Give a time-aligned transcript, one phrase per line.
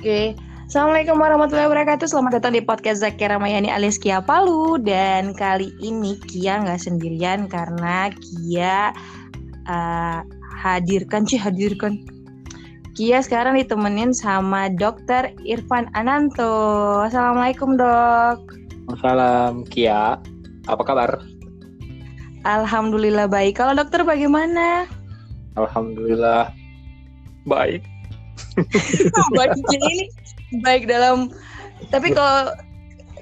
[0.00, 0.32] Oke.
[0.64, 2.08] Assalamualaikum warahmatullahi wabarakatuh.
[2.08, 4.80] Selamat datang di podcast Zakia Ramayani alias Kia Palu.
[4.80, 8.96] Dan kali ini Kia nggak sendirian karena Kia
[9.68, 10.24] uh,
[10.56, 12.00] hadirkan, sih hadirkan.
[12.96, 17.04] Kia sekarang ditemenin sama Dokter Irfan Ananto.
[17.04, 18.40] Assalamualaikum dok.
[19.04, 20.16] Salam Kia.
[20.64, 21.20] Apa kabar?
[22.48, 23.60] Alhamdulillah baik.
[23.60, 24.88] Kalau dokter bagaimana?
[25.60, 26.48] Alhamdulillah
[27.44, 27.84] baik.
[29.38, 30.10] baik ini
[30.62, 31.30] baik dalam
[31.88, 32.52] tapi kalau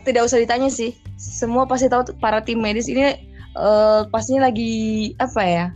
[0.03, 0.97] tidak usah ditanya sih.
[1.19, 3.15] Semua pasti tahu para tim medis ini
[3.59, 5.67] uh, pastinya lagi apa ya?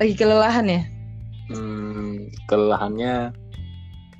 [0.00, 0.82] Lagi kelelahan ya?
[1.52, 3.32] Hmm, kelelahannya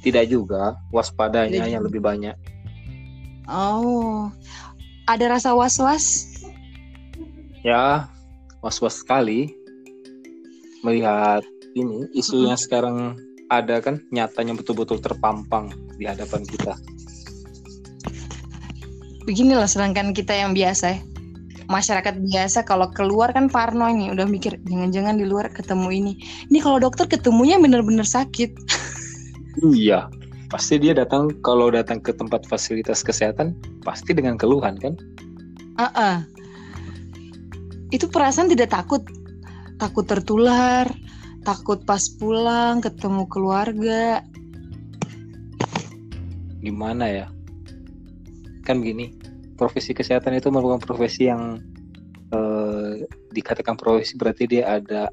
[0.04, 2.36] tidak juga waspadanya tidak yang lebih banyak.
[3.48, 4.30] Oh
[5.10, 6.28] ada rasa was-was?
[7.64, 8.06] Ya
[8.62, 9.54] was-was sekali
[10.82, 13.16] melihat ini isu yang sekarang
[13.52, 15.68] ada kan nyatanya betul-betul terpampang
[16.00, 16.72] di hadapan kita.
[19.28, 21.00] Beginilah sedangkan kita yang biasa ya.
[21.70, 26.12] Masyarakat biasa kalau keluar kan parno ini udah mikir jangan-jangan di luar ketemu ini.
[26.50, 28.50] Ini kalau dokter ketemunya benar-benar sakit.
[29.62, 30.08] Iya,
[30.48, 33.52] pasti dia datang kalau datang ke tempat fasilitas kesehatan
[33.84, 34.96] pasti dengan keluhan kan?
[35.76, 36.16] Ah, uh -uh.
[37.92, 39.04] itu perasaan tidak takut,
[39.76, 40.88] takut tertular,
[41.42, 44.22] takut pas pulang ketemu keluarga.
[46.62, 47.26] Gimana ya?
[48.62, 49.10] Kan gini
[49.58, 51.58] profesi kesehatan itu merupakan profesi yang
[52.34, 55.10] eh, dikatakan profesi berarti dia ada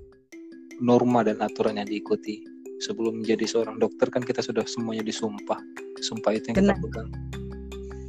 [0.82, 2.46] norma dan aturan yang diikuti.
[2.80, 5.60] Sebelum menjadi seorang dokter kan kita sudah semuanya disumpah.
[6.00, 6.80] Sumpah itu yang Benar.
[6.80, 7.10] kita pegang.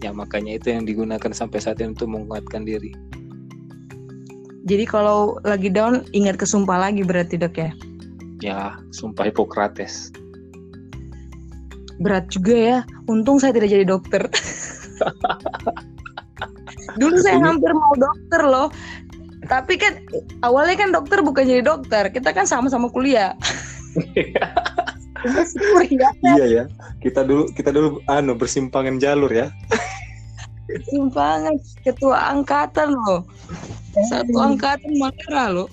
[0.01, 2.95] Ya makanya itu yang digunakan sampai saat ini untuk menguatkan diri.
[4.71, 7.75] Jadi kalau lagi down ingat ke sumpah lagi berarti dok ya
[8.41, 10.09] Ya, sumpah Hippocrates.
[12.01, 12.79] Berat juga ya.
[13.05, 14.25] Untung saya tidak jadi dokter.
[17.01, 18.69] Dulu saya hampir mau dokter loh.
[19.45, 20.01] Tapi kan
[20.41, 22.09] awalnya kan dokter bukan jadi dokter.
[22.09, 23.37] Kita kan sama-sama kuliah.
[26.25, 26.65] iya ya.
[27.05, 29.53] Kita dulu kita dulu anu bersimpangan jalur ya.
[30.89, 33.29] Simpangan ketua angkatan loh.
[34.09, 35.69] Satu angkatan mana loh.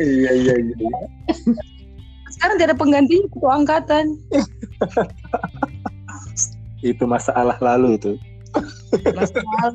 [0.00, 0.88] iya iya iya
[2.38, 4.04] sekarang tidak ada pengganti ketua angkatan.
[6.86, 8.12] itu masalah lalu itu.
[9.10, 9.74] Masalah.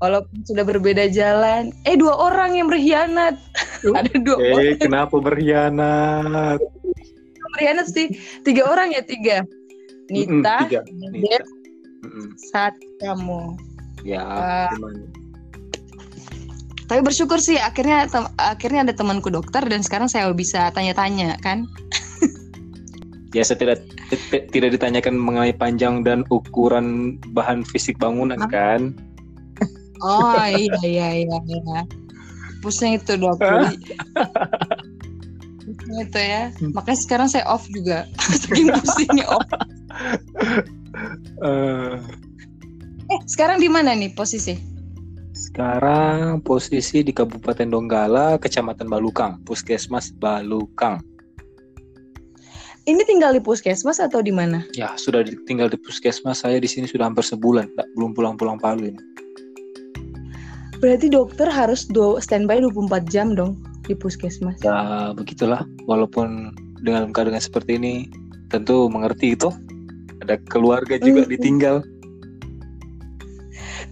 [0.00, 1.72] Walaupun sudah berbeda jalan.
[1.88, 3.40] Eh dua orang yang berkhianat.
[3.96, 4.76] ada dua eh, orang.
[4.76, 6.60] kenapa berkhianat?
[7.56, 8.12] berkhianat sih.
[8.44, 9.48] Tiga orang ya tiga.
[10.12, 10.80] Nita, mm tiga.
[10.92, 11.38] Nita.
[12.52, 13.56] saat kamu.
[14.04, 14.72] Ya, uh,
[16.90, 21.70] tapi bersyukur sih akhirnya akhirnya ada temanku dokter dan sekarang saya bisa tanya-tanya kan?
[23.30, 23.86] Ya saya tidak
[24.50, 28.50] tidak ditanyakan mengenai panjang dan ukuran bahan fisik bangunan Hah?
[28.50, 28.80] kan?
[30.02, 31.80] Oh iya iya iya, iya.
[32.58, 33.38] pusing itu dok.
[35.62, 36.50] Pusing itu ya.
[36.74, 38.08] Makanya sekarang saya off juga.
[38.18, 39.46] Saking pusingnya off.
[41.38, 42.00] Uh...
[43.12, 44.69] eh sekarang di mana nih posisi
[45.50, 51.02] sekarang posisi di Kabupaten Donggala, Kecamatan Balukang, Puskesmas Balukang.
[52.86, 54.64] Ini tinggal di puskesmas atau di mana?
[54.72, 56.46] Ya, sudah tinggal di puskesmas.
[56.46, 57.66] Saya di sini sudah hampir sebulan,
[57.98, 59.02] belum pulang-pulang Palu ini.
[60.80, 64.56] Berarti dokter harus do standby 24 jam dong di puskesmas.
[64.64, 65.66] Ya, begitulah.
[65.84, 67.94] Walaupun dengan keadaan seperti ini,
[68.48, 69.52] tentu mengerti itu.
[70.24, 71.30] Ada keluarga juga mm.
[71.36, 71.84] ditinggal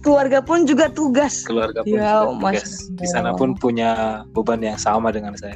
[0.01, 1.43] keluarga pun juga tugas.
[1.43, 2.69] Keluarga pun ya, juga tugas.
[2.95, 5.55] Di sana pun punya beban yang sama dengan saya.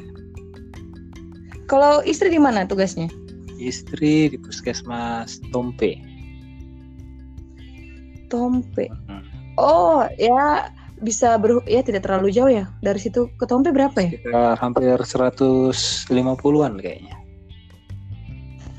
[1.64, 3.08] Kalau istri di mana tugasnya?
[3.56, 5.96] Istri di puskesmas Tompe.
[8.28, 8.90] Tompe.
[9.08, 9.24] Hmm.
[9.56, 10.68] Oh ya
[11.02, 14.10] bisa ber ya tidak terlalu jauh ya dari situ ke Tompe berapa ya?
[14.12, 17.16] Sekitar hampir 150-an kayaknya.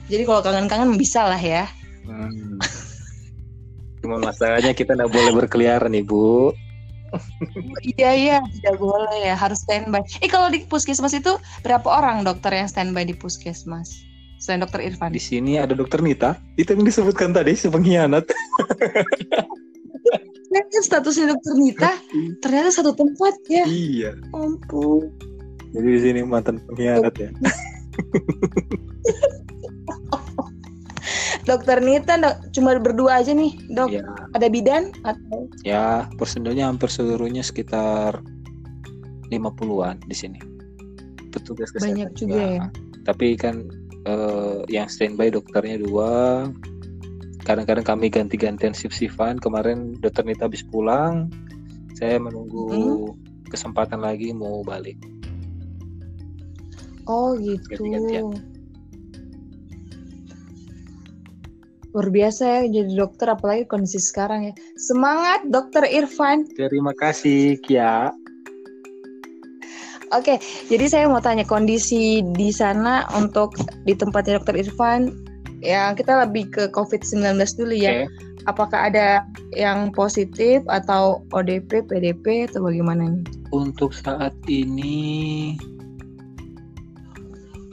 [0.06, 1.66] Jadi kalau kangen-kangen bisa lah ya.
[2.06, 2.62] Hmm.
[4.06, 6.54] Cuma masalahnya kita nggak boleh berkeliaran ibu.
[7.98, 10.06] iya iya tidak boleh ya harus standby.
[10.22, 11.34] Eh kalau di puskesmas itu
[11.66, 14.06] berapa orang dokter yang standby di puskesmas?
[14.38, 15.10] Selain dokter Irfan.
[15.10, 16.38] Di sini ada dokter Nita.
[16.54, 18.30] Itu yang disebutkan tadi si pengkhianat.
[20.54, 21.98] kan statusnya dokter Nita
[22.46, 23.66] ternyata satu tempat ya.
[23.66, 24.12] Iya.
[24.38, 25.10] Ampun.
[25.74, 27.34] Jadi di sini mantan pengkhianat ya.
[31.46, 33.94] Dokter Nita dok, cuma berdua aja nih, dok.
[33.94, 34.02] Ya.
[34.34, 35.46] Ada bidan atau?
[35.62, 38.18] Ya, personilnya hampir seluruhnya sekitar
[39.30, 40.42] 50-an di sini.
[41.30, 41.94] Petugas kesehatan.
[41.94, 42.66] Banyak juga ya.
[43.06, 43.70] Tapi kan
[44.10, 46.50] uh, yang standby dokternya dua
[47.46, 51.30] kadang-kadang kami ganti-gantian shift-shiftan kemarin dokter Nita habis pulang
[51.94, 53.50] saya menunggu hmm.
[53.54, 54.98] kesempatan lagi mau balik
[57.06, 58.34] oh gitu ganti-gantian.
[61.96, 68.12] Luar biasa ya jadi dokter apalagi kondisi sekarang ya semangat dokter Irfan terima kasih Kia
[70.14, 70.38] Oke,
[70.70, 73.58] jadi saya mau tanya kondisi di sana untuk
[73.90, 75.10] di tempatnya Dokter Irfan
[75.66, 78.06] ya kita lebih ke COVID-19 dulu ya.
[78.06, 78.08] Okay.
[78.46, 79.26] Apakah ada
[79.58, 83.26] yang positif atau ODP, PDP atau bagaimana nih?
[83.50, 85.58] Untuk saat ini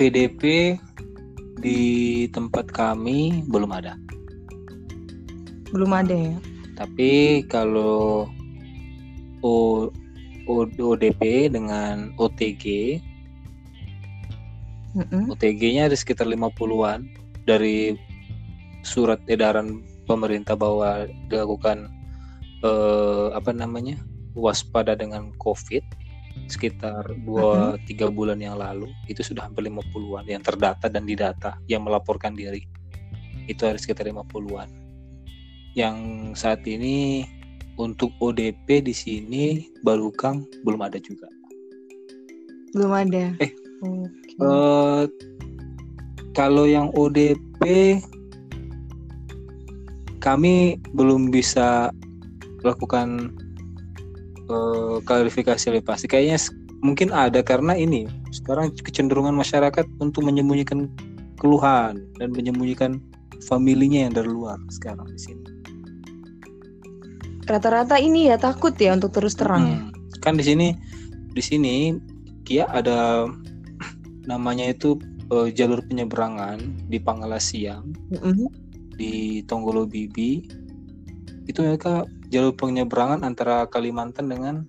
[0.00, 0.74] PDP
[1.62, 3.94] di tempat kami belum ada.
[5.70, 6.36] Belum ada ya.
[6.74, 8.26] Tapi kalau
[9.42, 9.90] O,
[10.46, 12.94] o ODP dengan OTG
[14.94, 15.24] mm -hmm.
[15.34, 17.10] OTG-nya ada sekitar 50-an
[17.42, 17.98] dari
[18.86, 21.90] surat edaran pemerintah bahwa dilakukan
[22.62, 23.98] eh, apa namanya
[24.38, 25.82] waspada dengan COVID
[26.52, 31.88] sekitar dua tiga bulan yang lalu itu sudah hampir 50-an yang terdata dan didata yang
[31.88, 32.68] melaporkan diri.
[33.48, 34.68] Itu ada sekitar 50-an
[35.72, 35.96] yang
[36.36, 37.24] saat ini
[37.80, 39.44] untuk ODP di sini
[39.80, 41.26] baru Kang belum ada juga.
[42.76, 43.32] Belum ada?
[43.40, 44.06] Eh okay.
[44.44, 45.08] uh,
[46.36, 47.98] kalau yang ODP
[50.22, 51.90] kami belum bisa
[52.62, 53.34] melakukan
[54.52, 56.06] uh, klarifikasi lebih pasti.
[56.06, 56.38] Kayaknya
[56.84, 60.92] mungkin ada karena ini sekarang kecenderungan masyarakat untuk menyembunyikan
[61.40, 63.00] keluhan dan menyembunyikan
[63.48, 65.44] familinya yang dari luar sekarang di sini.
[67.42, 69.90] Rata-rata ini ya takut ya untuk terus terang.
[69.90, 70.78] Hmm, kan di sini
[71.34, 71.98] di sini
[72.46, 73.26] Kia ada
[74.30, 75.00] namanya itu
[75.32, 78.48] uh, jalur penyeberangan di Pangala Siang mm-hmm.
[79.00, 80.44] di Tonggolo Bibi
[81.50, 84.64] itu mereka jalur penyeberangan antara Kalimantan dengan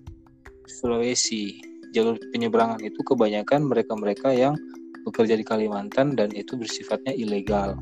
[0.68, 1.56] Sulawesi.
[1.96, 4.52] Jalur penyeberangan itu kebanyakan mereka-mereka yang
[5.08, 7.80] bekerja di Kalimantan dan itu bersifatnya ilegal.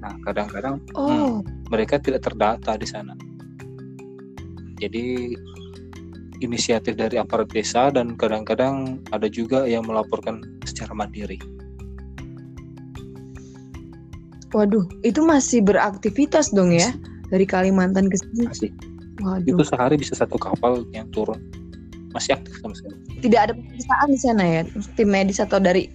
[0.00, 1.06] Nah kadang-kadang oh.
[1.44, 3.12] hmm, mereka tidak terdata di sana.
[4.80, 5.36] Jadi
[6.40, 11.38] inisiatif dari aparat desa dan kadang-kadang ada juga yang melaporkan secara mandiri.
[14.52, 16.92] Waduh, itu masih beraktivitas dong ya
[17.32, 18.44] dari Kalimantan ke sini?
[18.44, 18.70] Masih.
[19.24, 19.56] Waduh.
[19.56, 21.40] Itu sehari bisa satu kapal yang turun.
[22.12, 22.96] Masih aktif sama sekali.
[23.24, 24.60] Tidak ada pemeriksaan di sana ya,
[25.00, 25.88] tim medis atau dari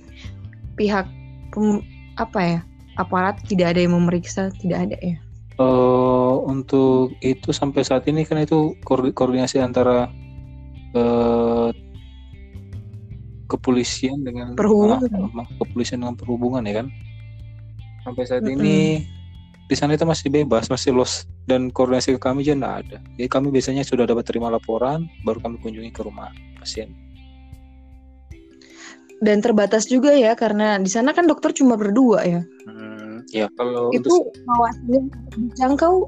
[0.74, 1.06] pihak
[1.54, 1.86] pem,
[2.18, 2.60] apa ya
[2.98, 5.18] aparat tidak ada yang memeriksa, tidak ada ya?
[5.62, 10.10] Uh, untuk itu sampai saat ini kan itu koordinasi antara
[10.94, 11.70] uh,
[13.50, 15.02] kepolisian dengan perhubungan
[15.34, 16.88] ah, kepolisian dengan perhubungan ya kan
[18.06, 18.60] sampai saat mm -hmm.
[18.60, 18.78] ini
[19.68, 21.28] di sana itu masih bebas masih los.
[21.48, 22.98] Dan koordinasi ke kami juga tidak ada.
[23.20, 26.92] Jadi kami biasanya sudah dapat terima laporan baru kami kunjungi ke rumah pasien.
[29.18, 32.42] Dan terbatas juga ya karena di sana kan dokter cuma berdua ya.
[32.70, 34.30] Hmm, ya kalau itu untuk...
[34.46, 35.00] luasnya
[35.36, 36.06] dijangkau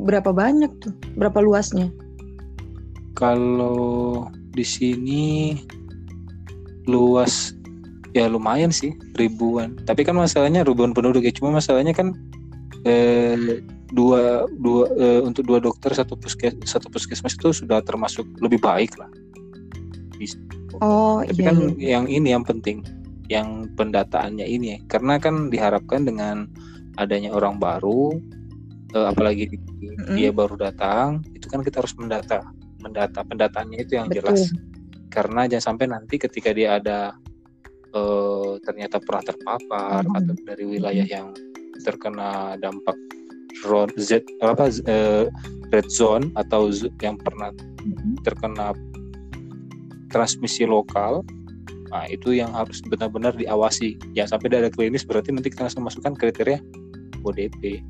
[0.00, 0.94] berapa banyak tuh?
[1.18, 1.90] Berapa luasnya?
[3.18, 5.58] Kalau di sini
[6.86, 7.52] luas
[8.14, 9.74] ya lumayan sih ribuan.
[9.82, 11.34] Tapi kan masalahnya ribuan penduduk ya.
[11.34, 12.14] Cuma masalahnya kan
[12.84, 13.60] eh,
[13.92, 18.94] dua dua eh, untuk dua dokter satu puskes satu puskesmas itu sudah termasuk lebih baik
[19.00, 19.10] lah.
[20.82, 21.88] Oh Tapi iya, kan iya.
[21.98, 22.82] yang ini yang penting
[23.28, 26.48] yang pendataannya ini karena kan diharapkan dengan
[27.00, 28.14] adanya orang baru
[28.92, 30.16] eh, apalagi mm -hmm.
[30.16, 32.44] dia baru datang itu kan kita harus mendata
[32.84, 34.28] mendata pendataannya itu yang Betul.
[34.28, 34.40] jelas
[35.08, 37.14] karena jangan sampai nanti ketika dia ada
[37.94, 40.18] uh, ternyata pernah terpapar hmm.
[40.18, 41.30] atau dari wilayah yang
[41.82, 42.94] terkena dampak
[43.96, 45.24] Z apa uh,
[45.72, 46.68] red zone atau
[47.00, 48.20] yang pernah hmm.
[48.22, 48.76] terkena
[50.12, 51.24] transmisi lokal
[51.88, 56.12] nah itu yang harus benar-benar diawasi jangan sampai ada klinis berarti nanti kita langsung masukkan
[56.18, 56.58] kriteria
[57.24, 57.80] ODP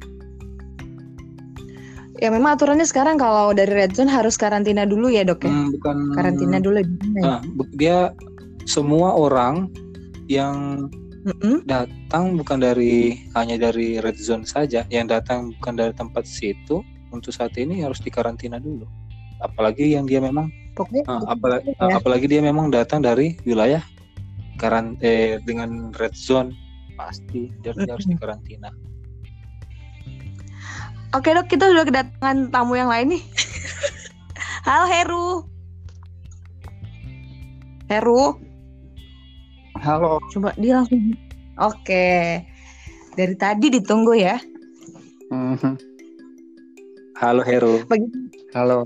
[2.22, 5.50] Ya memang aturannya sekarang kalau dari red zone harus karantina dulu ya dok ya.
[5.50, 6.78] Hmm, bukan karantina dulu.
[6.78, 6.86] Ya?
[7.18, 7.38] Nah,
[7.74, 7.98] dia
[8.70, 9.66] semua orang
[10.30, 10.86] yang
[11.24, 11.64] mm-hmm.
[11.64, 17.32] datang bukan dari hanya dari red zone saja, yang datang bukan dari tempat situ untuk
[17.32, 18.84] saat ini harus dikarantina dulu.
[19.40, 21.96] Apalagi yang dia memang Pokoknya uh, apalagi, ya.
[22.02, 23.78] apalagi dia memang datang dari wilayah
[24.58, 26.50] karant eh, dengan red zone
[26.98, 27.90] pasti dia mm-hmm.
[27.90, 28.70] harus dikarantina.
[31.14, 33.22] Oke dok, kita sudah kedatangan tamu yang lain nih.
[34.66, 35.26] Halo Heru.
[37.86, 38.53] Heru.
[39.84, 40.16] Halo.
[40.32, 41.12] Coba dia langsung
[41.60, 42.40] Oke.
[43.14, 44.40] Dari tadi ditunggu ya.
[45.30, 45.76] Mhm.
[47.14, 47.84] Halo Heru.
[47.86, 48.10] Bagi-
[48.54, 48.82] Halo,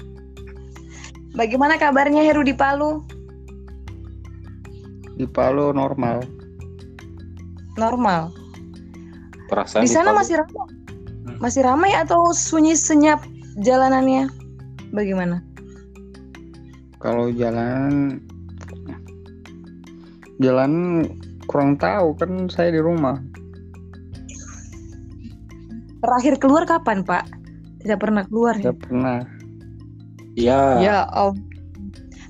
[1.38, 3.04] Bagaimana kabarnya Heru di Palu?
[5.14, 6.26] di Palu normal.
[7.78, 8.34] Normal.
[9.46, 10.66] Perasaan Di sana Palu- masih ramai.
[11.38, 13.20] Masih ramai atau sunyi senyap
[13.60, 14.26] jalanannya?
[14.90, 15.38] Bagaimana?
[16.98, 18.18] Kalau jalan
[20.42, 21.04] jalan
[21.46, 23.20] kurang tahu kan saya di rumah.
[26.04, 27.24] Terakhir keluar kapan, Pak?
[27.84, 28.72] Tidak pernah keluar ya?
[28.72, 29.18] Tidak pernah.
[30.34, 30.80] Ya.
[30.82, 31.36] Ya, Om.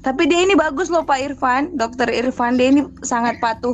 [0.04, 3.72] Tapi dia ini bagus loh Pak Irfan, Dokter Irfan dia ini sangat patuh.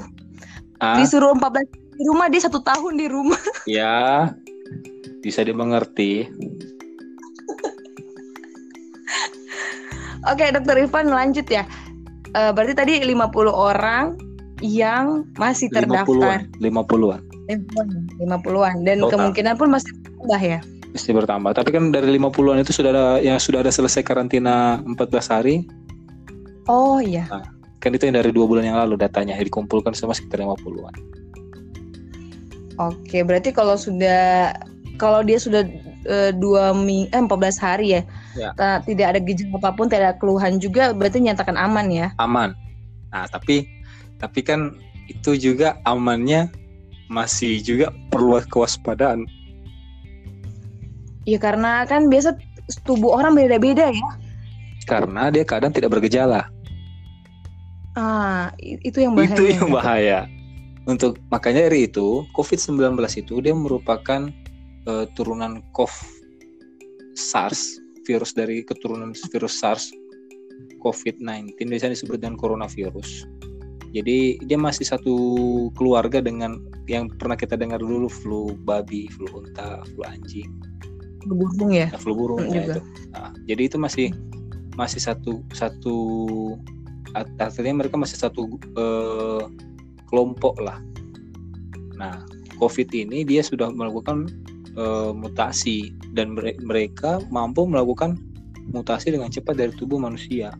[0.78, 1.66] Ah, Disuruh 14
[1.98, 3.40] di rumah dia satu tahun di rumah.
[3.66, 4.30] ya.
[5.20, 6.30] Bisa dimengerti.
[10.30, 11.66] Oke, Dokter Irfan lanjut ya.
[12.30, 14.14] Eh, berarti tadi 50 orang
[14.62, 17.20] yang masih terdaftar 50-an, 50-an.
[18.22, 19.10] 50-an dan Total.
[19.16, 20.60] kemungkinan pun masih bertambah ya.
[20.94, 21.50] Mesti bertambah.
[21.58, 25.66] Tapi kan dari 50-an itu sudah ada yang sudah ada selesai karantina 14 hari.
[26.70, 27.26] Oh iya.
[27.82, 30.94] Kan itu yang dari dua bulan yang lalu datanya dikumpulkan sama sekitar 50-an.
[32.78, 34.54] Oke, berarti kalau sudah
[35.00, 35.64] kalau dia sudah
[36.04, 38.02] eh, dua ming eh, 14 hari ya,
[38.36, 38.52] Ya.
[38.84, 42.12] tidak ada gejala apa pun, tidak ada keluhan juga, berarti nyatakan aman ya.
[42.20, 42.52] Aman.
[43.10, 43.64] Nah, tapi
[44.20, 44.76] tapi kan
[45.08, 46.52] itu juga amannya
[47.10, 49.26] masih juga perlu kewaspadaan.
[51.26, 52.38] Ya karena kan biasa
[52.86, 54.08] tubuh orang beda-beda ya.
[54.86, 56.46] Karena dia kadang tidak bergejala.
[57.98, 59.34] Ah, itu yang bahaya.
[59.34, 60.18] Itu yang bahaya.
[60.86, 64.30] Untuk makanya dari itu COVID-19 itu dia merupakan
[64.88, 65.92] eh, turunan COV
[67.12, 69.92] SARS, virus dari keturunan virus SARS
[70.80, 73.28] COVID-19 biasanya disebut dengan coronavirus.
[73.90, 75.14] Jadi dia masih satu
[75.74, 80.46] keluarga dengan yang pernah kita dengar dulu flu babi, flu unta, flu anjing,
[81.26, 81.90] Burung ya.
[81.92, 82.74] nah, flu burung Hmm, ya juga.
[82.78, 82.80] itu.
[83.12, 84.08] Nah, jadi itu masih
[84.78, 85.96] masih satu satu
[87.12, 88.46] art- artinya mereka masih satu
[88.78, 89.42] eh,
[90.06, 90.78] kelompok lah.
[91.98, 92.24] Nah,
[92.62, 94.30] COVID ini dia sudah melakukan
[94.76, 98.18] eh, mutasi dan mere- mereka mampu melakukan
[98.70, 100.54] mutasi dengan cepat dari tubuh manusia.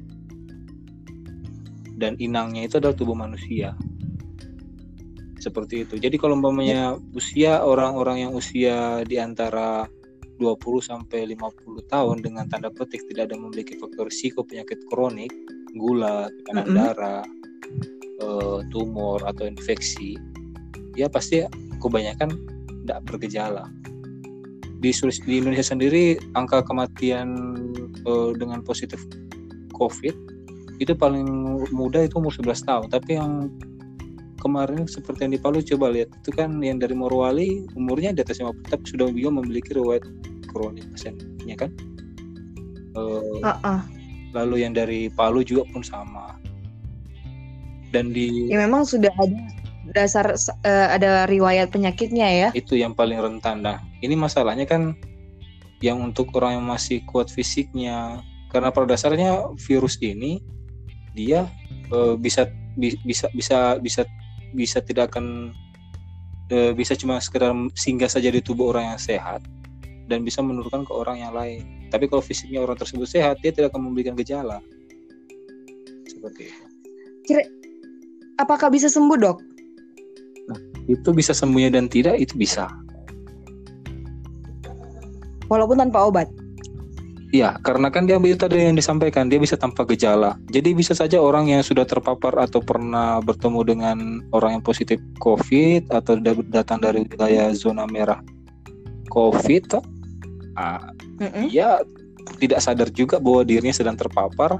[2.00, 3.76] Dan inangnya itu adalah tubuh manusia.
[5.40, 5.94] Seperti itu.
[6.00, 9.88] Jadi kalau umpamanya usia orang-orang yang usia di antara
[10.40, 15.32] 20 sampai 50 tahun dengan tanda petik tidak ada memiliki faktor risiko penyakit kronik,
[15.76, 16.76] gula, tekanan Mm-mm.
[16.76, 17.24] darah,
[18.20, 20.16] eh, tumor atau infeksi,
[20.96, 21.44] ya pasti
[21.80, 22.32] kebanyakan
[22.84, 23.68] tidak bergejala.
[24.80, 24.90] Di,
[25.28, 27.28] di Indonesia sendiri angka kematian
[28.04, 29.00] eh, dengan positif
[29.76, 30.16] COVID
[30.80, 31.28] itu paling
[31.76, 33.52] muda itu umur 11 tahun, tapi yang
[34.40, 36.08] kemarin seperti yang di Palu coba lihat.
[36.24, 40.02] Itu kan yang dari Morowali umurnya di atas 50 tapi sudah juga memiliki riwayat
[40.48, 41.70] kronik pasiennya kan?
[42.96, 43.80] Eh, Ah, ah.
[44.32, 46.40] lalu yang dari Palu juga pun sama.
[47.92, 49.36] Dan di Ya memang sudah ada
[49.92, 52.48] dasar eh, ada riwayat penyakitnya ya.
[52.54, 53.62] itu yang paling rentan.
[53.62, 54.94] Nah ini masalahnya kan
[55.80, 58.20] yang untuk orang yang masih kuat fisiknya.
[58.50, 60.42] Karena pada dasarnya virus ini
[61.14, 61.46] dia
[61.90, 64.02] eh, bisa bi- bisa bisa bisa
[64.50, 65.54] bisa tidak akan
[66.50, 69.40] eh, bisa cuma sekedar singgah saja di tubuh orang yang sehat
[70.10, 71.86] dan bisa menurunkan ke orang yang lain.
[71.94, 74.58] Tapi kalau fisiknya orang tersebut sehat dia tidak akan memberikan gejala.
[76.10, 76.64] Seperti itu.
[78.40, 79.38] Apakah bisa sembuh, Dok?
[80.90, 82.66] Itu bisa sembuhnya dan tidak itu bisa
[85.50, 86.30] Walaupun tanpa obat.
[87.30, 90.34] Ya, karena kan dia tadi yang disampaikan, dia bisa tanpa gejala.
[90.50, 93.98] Jadi bisa saja orang yang sudah terpapar atau pernah bertemu dengan
[94.34, 98.18] orang yang positif COVID atau da- datang dari wilayah zona merah
[99.14, 99.78] COVID,
[100.58, 100.90] ah,
[101.46, 101.82] dia
[102.42, 104.58] tidak sadar juga bahwa dirinya sedang terpapar.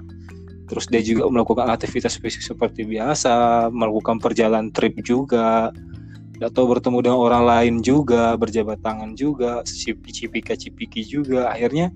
[0.70, 5.75] Terus dia juga melakukan aktivitas fisik seperti biasa, melakukan perjalanan trip juga,
[6.40, 11.52] atau bertemu dengan orang lain juga, berjabat tangan juga, cipika-cipiki juga.
[11.52, 11.92] Akhirnya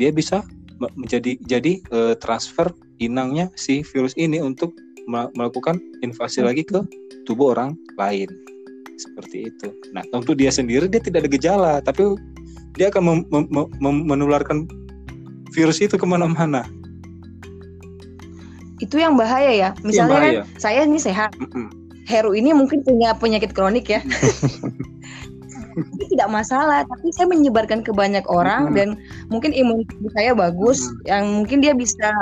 [0.00, 0.40] dia bisa
[0.80, 4.72] me- menjadi jadi eh, transfer inangnya si virus ini untuk
[5.04, 6.80] me- melakukan invasi lagi ke
[7.28, 8.28] tubuh orang lain
[8.96, 9.68] seperti itu.
[9.92, 12.16] Nah, untuk dia sendiri dia tidak ada gejala, tapi
[12.80, 14.64] dia akan mem- mem- mem- menularkan
[15.52, 16.64] virus itu ke mana-mana.
[18.80, 19.70] Itu yang bahaya ya.
[19.84, 20.42] Misalnya bahaya.
[20.42, 21.36] kan saya ini sehat.
[21.38, 21.81] Mm-mm.
[22.10, 24.00] Heru ini mungkin punya penyakit kronik ya.
[25.72, 28.76] Tapi tidak masalah, tapi saya menyebarkan ke banyak orang Mm-mm.
[28.76, 28.88] dan
[29.32, 31.08] mungkin imun tubuh saya bagus, Mm-mm.
[31.08, 32.12] yang mungkin dia bisa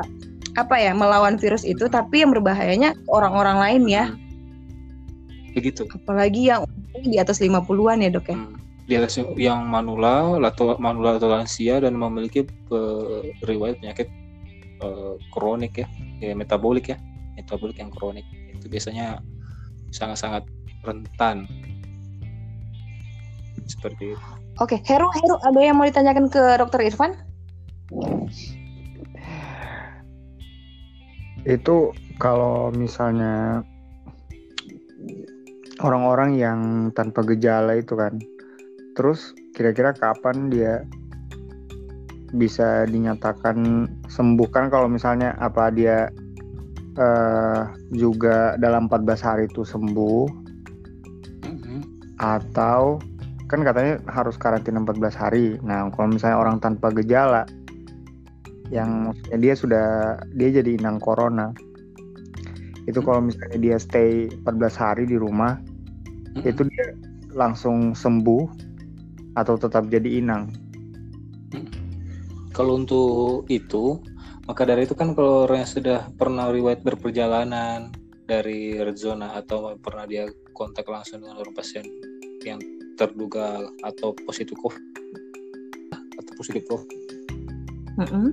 [0.54, 4.04] apa ya melawan virus itu, tapi yang berbahayanya orang-orang lain ya.
[5.50, 6.62] begitu Apalagi yang
[7.02, 8.38] di atas 50-an ya, Dok ya.
[8.38, 8.54] Hmm.
[8.86, 12.46] di atas yang manula atau manula atau lansia dan memiliki
[13.46, 14.06] riwayat penyakit
[14.82, 15.86] eh, kronik ya,
[16.22, 16.98] ya metabolik ya
[17.34, 19.22] metabolik yang kronik itu biasanya
[19.90, 20.46] sangat-sangat
[20.86, 21.46] rentan
[23.70, 24.26] seperti itu.
[24.58, 27.16] Oke, Heru, Heru, ada yang mau ditanyakan ke Dokter Irfan?
[31.48, 33.64] Itu kalau misalnya
[35.80, 36.60] orang-orang yang
[36.92, 38.20] tanpa gejala itu kan,
[38.98, 40.84] terus kira-kira kapan dia
[42.36, 46.12] bisa dinyatakan sembuh kan kalau misalnya apa dia
[46.96, 47.62] eh,
[47.94, 50.26] juga dalam 14 hari itu sembuh
[51.46, 51.78] Mhm.
[52.18, 52.98] atau
[53.50, 55.58] kan katanya harus karantina 14 hari.
[55.66, 57.42] Nah, kalau misalnya orang tanpa gejala
[58.70, 59.88] yang maksudnya dia sudah
[60.38, 61.50] dia jadi inang corona.
[62.86, 65.58] Itu kalau misalnya dia stay 14 hari di rumah,
[66.38, 66.46] Mhm.
[66.46, 66.94] itu dia
[67.34, 68.46] langsung sembuh
[69.34, 70.50] atau tetap jadi inang.
[72.50, 73.98] Kalau untuk itu,
[74.50, 77.94] maka dari itu kan kalau orang yang sudah pernah riwayat berperjalanan
[78.26, 80.26] dari red zona atau pernah dia
[80.58, 81.86] kontak langsung dengan orang pasien
[82.42, 82.58] yang
[82.98, 84.82] terduga atau positif COVID
[86.18, 87.00] atau positif COVID,
[88.02, 88.26] Mm-mm.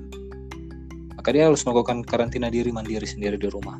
[1.22, 3.78] maka dia harus melakukan karantina diri mandiri sendiri di rumah.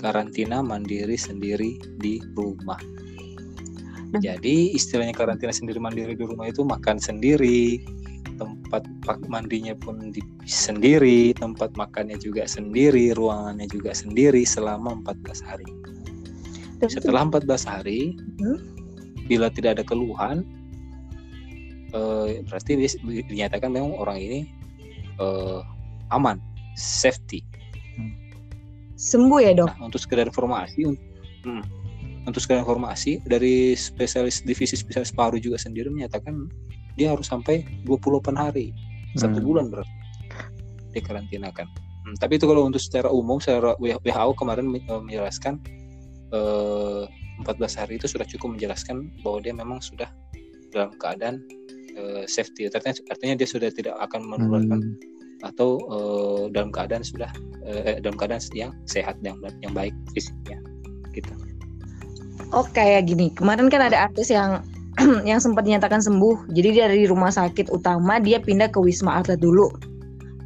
[0.00, 2.80] Karantina mandiri sendiri di rumah.
[4.16, 7.84] Jadi istilahnya karantina sendiri mandiri di rumah itu makan sendiri,
[8.36, 15.40] tempat pak mandinya pun di, sendiri, tempat makannya juga sendiri, ruangannya juga sendiri selama 14
[15.44, 15.68] hari.
[16.84, 18.12] Setelah 14 hari,
[18.42, 18.60] Hmm.
[19.24, 20.44] bila tidak ada keluhan,
[21.94, 22.76] eh, berarti
[23.30, 24.40] dinyatakan memang orang ini
[25.14, 25.60] eh,
[26.10, 26.42] aman,
[26.74, 27.46] safety.
[28.98, 29.70] Sembuh ya, Dok?
[29.78, 30.90] Nah, untuk sekedar informasi,
[31.46, 31.62] hmm,
[32.26, 36.50] untuk sekedar informasi dari spesialis divisi spesialis paru juga sendiri menyatakan
[36.94, 38.70] dia harus sampai 28 hari,
[39.18, 39.46] satu Hmm.
[39.46, 39.94] bulan berarti
[40.94, 41.66] dikarantinakan.
[42.04, 45.58] Hmm, tapi itu kalau untuk secara umum, secara WHO kemarin eh, menjelaskan
[46.30, 47.02] eh,
[47.42, 50.06] 14 hari itu sudah cukup menjelaskan bahwa dia memang sudah
[50.70, 51.42] dalam keadaan
[51.98, 52.70] eh, safety.
[52.70, 54.94] Artinya, artinya dia sudah tidak akan menularkan Hmm.
[55.50, 57.30] atau eh, dalam keadaan sudah
[57.66, 60.62] eh, dalam keadaan yang sehat yang yang baik fisiknya
[61.10, 61.30] gitu.
[62.54, 63.34] Oh, kayak gini.
[63.34, 64.62] Kemarin kan ada artis yang
[65.28, 66.50] yang sempat dinyatakan sembuh.
[66.54, 69.70] Jadi dari rumah sakit utama dia pindah ke Wisma Atlet dulu.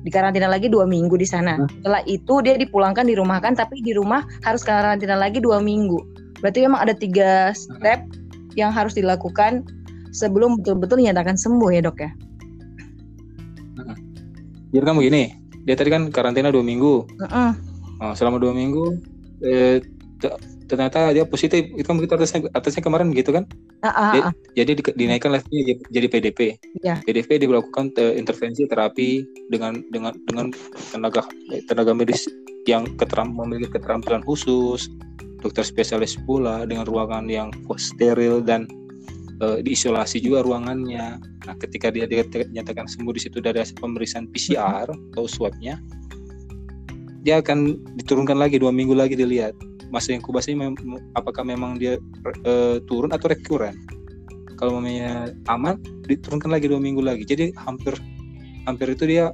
[0.07, 1.69] Dikarantina lagi dua minggu di sana.
[1.69, 5.99] Setelah itu dia dipulangkan di rumah kan, tapi di rumah harus karantina lagi dua minggu.
[6.39, 8.07] Berarti memang ada tiga step
[8.55, 9.67] yang harus dilakukan
[10.15, 12.11] sebelum betul-betul dinyatakan sembuh ya dok ya.
[14.69, 15.23] Jadi kamu gini,
[15.65, 17.05] dia tadi kan karantina dua minggu.
[17.27, 17.51] Heeh.
[17.99, 18.95] Nah, selama dua minggu
[19.43, 19.83] eh,
[20.69, 21.65] ternyata dia positif.
[21.75, 23.49] Itu begitu atasnya, atasnya kemarin begitu kan?
[23.81, 24.33] Ah, Dia- ah.
[24.55, 26.41] Jadi di- dinaikkan levelnya jadi- PDP.
[26.85, 27.01] Iya.
[27.03, 30.53] PDP dilakukan intervensi terapi dengan dengan dengan
[30.93, 31.25] tenaga
[31.67, 32.29] tenaga medis
[32.69, 34.93] yang keteram, memiliki keterampilan khusus,
[35.41, 37.49] dokter spesialis pula dengan ruangan yang
[37.81, 38.69] steril dan
[39.39, 41.23] eh, diisolasi juga ruangannya.
[41.47, 45.79] Nah, ketika dia dinyatakan sembuh di situ dari hasil pemeriksaan PCR atau swabnya,
[47.23, 49.55] dia akan diturunkan lagi dua minggu lagi dilihat
[49.89, 51.97] masa inkubasinya mem- apakah memang dia
[52.45, 53.75] eh, turun atau rekuren.
[54.59, 57.23] Kalau memangnya aman, diturunkan lagi dua minggu lagi.
[57.23, 57.95] Jadi hampir
[58.67, 59.33] hampir itu dia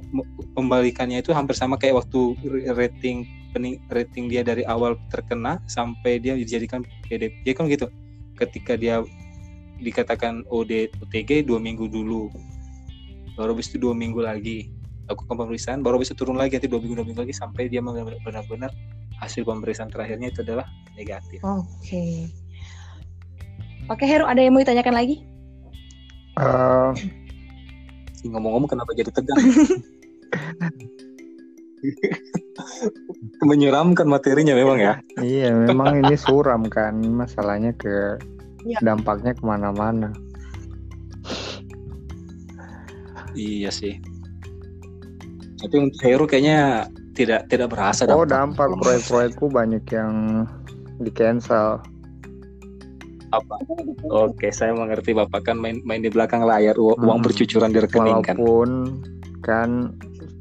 [0.55, 2.39] pembalikannya itu hampir sama kayak waktu
[2.71, 7.33] rating pening- rating dia dari awal terkena sampai dia dijadikan PDP.
[7.43, 7.87] Jadi kan gitu.
[8.35, 8.99] Ketika dia
[9.79, 12.31] dikatakan OD OTG dua minggu dulu,
[13.35, 14.71] baru habis itu dua minggu lagi
[15.07, 18.71] lakukan pemeriksaan, baru bisa turun lagi nanti dua minggu dua minggu lagi sampai dia benar-benar
[19.17, 21.39] hasil pemeriksaan terakhirnya itu adalah negatif.
[21.41, 22.27] Oke.
[23.85, 25.21] Oke Heru, ada yang mau ditanyakan lagi?
[26.35, 26.89] Eh,
[28.15, 29.37] Si ngomong-ngomong kenapa jadi tegang?
[33.45, 34.93] Menyeramkan materinya memang ya.
[35.21, 38.17] iya, memang ini suram kan masalahnya ke
[38.65, 38.81] Iya.
[38.81, 40.09] dampaknya ke mana-mana.
[43.37, 44.01] Iya sih.
[45.61, 48.67] Tapi untuk Heru kayaknya tidak tidak berasa Oh, dampak.
[48.67, 50.43] dampak proyek-proyekku banyak yang
[50.99, 51.79] di cancel.
[53.33, 53.57] apa.
[54.07, 57.19] Oke, saya mengerti Bapak kan main main di belakang layar uang Hmm.
[57.19, 58.39] bercucuran di rekening kan.
[58.39, 58.69] Walaupun
[59.43, 59.91] kan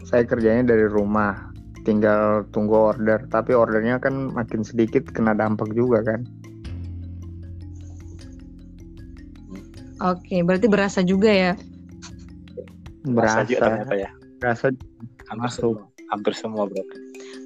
[0.04, 1.50] saya kerjanya dari rumah,
[1.82, 3.18] tinggal tunggu order.
[3.26, 6.22] Tapi ordernya kan makin sedikit kena dampak juga kan.
[9.98, 11.52] Oke, berarti berasa juga ya.
[13.02, 14.10] Berasa juga Berasa, ternyata ya.
[14.38, 14.64] berasa
[15.24, 15.76] Hampir Masuk.
[16.14, 16.96] Hampir semua berarti.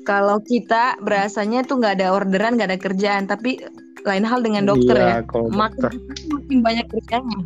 [0.04, 3.56] Kalau kita berasanya tuh nggak ada orderan, nggak ada kerjaan, tapi
[4.04, 5.18] lain hal dengan dokter Iya, ya.
[5.24, 5.92] kalau Makin, dokter.
[6.28, 7.40] makin banyak kerjanya.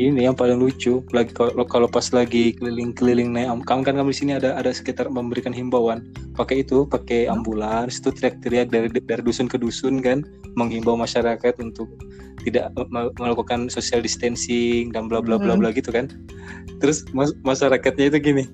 [0.00, 4.08] ini yang paling lucu lagi kalau kalau pas lagi keliling-keliling naik am- kamu kan kamu
[4.10, 9.22] di sini ada ada sekitar memberikan himbauan pakai itu pakai ambulans itu teriak-teriak dari dari
[9.22, 10.24] dusun ke dusun kan
[10.56, 11.92] menghimbau masyarakat untuk
[12.42, 15.62] tidak me- melakukan social distancing dan bla bla bla Hmm.
[15.62, 16.10] bla gitu kan
[16.78, 18.44] terus mas- masyarakatnya itu gini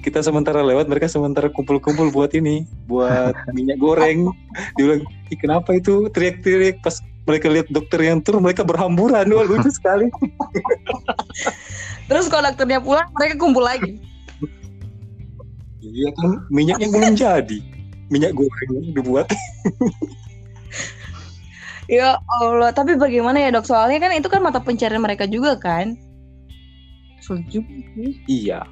[0.00, 4.32] kita sementara lewat mereka sementara kumpul-kumpul buat ini buat minyak goreng
[4.80, 10.08] "Ih, kenapa itu teriak-teriak pas mereka lihat dokter yang turun mereka berhamburan wah lucu sekali
[12.10, 13.96] Terus kalau dokternya pulang, mereka kumpul lagi.
[15.80, 17.58] Iya kan minyaknya belum jadi.
[18.12, 19.26] Minyak goreng dibuat.
[21.92, 23.68] Ya Allah, tapi bagaimana ya dok?
[23.68, 25.92] Soalnya kan itu kan mata pencarian mereka juga kan.
[27.20, 28.16] Sulit juga sih.
[28.24, 28.64] Iya.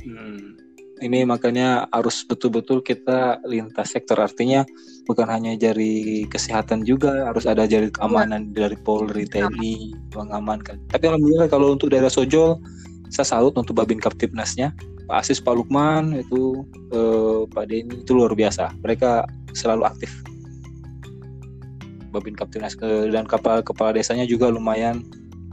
[0.00, 0.56] Hmm.
[1.02, 4.16] Ini makanya harus betul-betul kita lintas sektor.
[4.16, 4.64] Artinya
[5.04, 10.80] bukan hanya dari kesehatan juga, harus ada dari keamanan dari Polri, TNI mengamankan.
[10.88, 12.56] Tapi alhamdulillah kalau untuk daerah Sojol,
[13.12, 14.72] saya salut untuk Babin Kaptipnasnya,
[15.04, 16.64] Pak Asis, Pak Lukman, itu
[16.96, 18.72] eh, Pak Denny itu luar biasa.
[18.80, 20.31] Mereka selalu aktif.
[22.12, 25.00] Babin Kaptipnas ke- dan kepala kepala desanya juga lumayan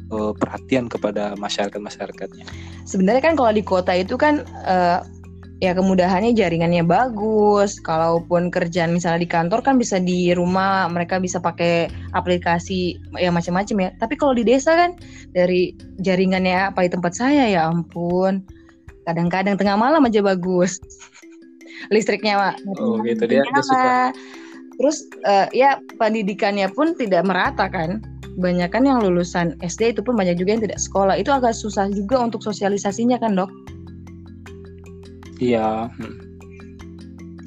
[0.10, 2.43] eh, perhatian kepada masyarakat masyarakatnya.
[2.84, 5.00] Sebenarnya kan kalau di kota itu kan eh,
[5.60, 7.78] ya kemudahannya jaringannya bagus.
[7.80, 13.76] Kalaupun kerjaan misalnya di kantor kan bisa di rumah, mereka bisa pakai aplikasi ya macam-macam
[13.86, 13.89] ya.
[14.00, 14.98] Tapi kalau di desa kan
[15.32, 18.41] dari jaringannya apa di tempat saya ya ampun.
[19.06, 20.82] Kadang-kadang tengah malam aja bagus.
[21.93, 22.56] Listriknya Mak.
[22.82, 23.24] Oh, gitu.
[23.30, 24.12] Dia- dia suka.
[24.80, 28.00] Terus eh, ya pendidikannya pun tidak merata kan.
[28.39, 31.20] Banyak kan yang lulusan SD itu pun banyak juga yang tidak sekolah.
[31.20, 33.52] Itu agak susah juga untuk sosialisasinya kan dok.
[35.44, 35.92] Iya.
[35.92, 36.15] hmm.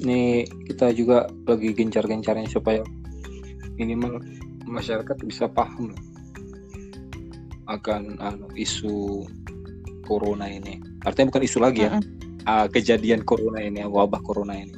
[0.03, 2.83] Ini kita juga lagi gencar-gencarnya supaya
[3.79, 4.19] minimal
[4.67, 5.95] masyarakat bisa paham
[7.71, 9.23] akan anu, isu
[10.03, 10.83] corona ini.
[11.07, 12.03] Artinya bukan isu lagi ya,
[12.43, 14.75] ah, kejadian corona ini, wabah corona ini.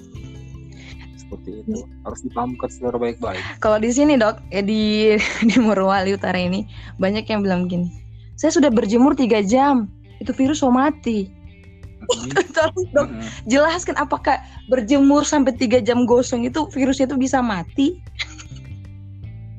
[1.25, 3.41] Seperti itu harus dipahamkan secara baik-baik.
[3.57, 5.13] Kalau di sini dok, ya di
[5.49, 6.69] di Morowali Utara ini
[7.01, 7.89] banyak yang bilang gini,
[8.37, 9.89] saya sudah berjemur tiga jam,
[10.21, 11.33] itu virus mau mati.
[12.05, 13.29] Hmm, Tolong dok, hmm.
[13.49, 14.37] jelaskan apakah
[14.69, 17.97] berjemur sampai tiga jam gosong itu virusnya itu bisa mati?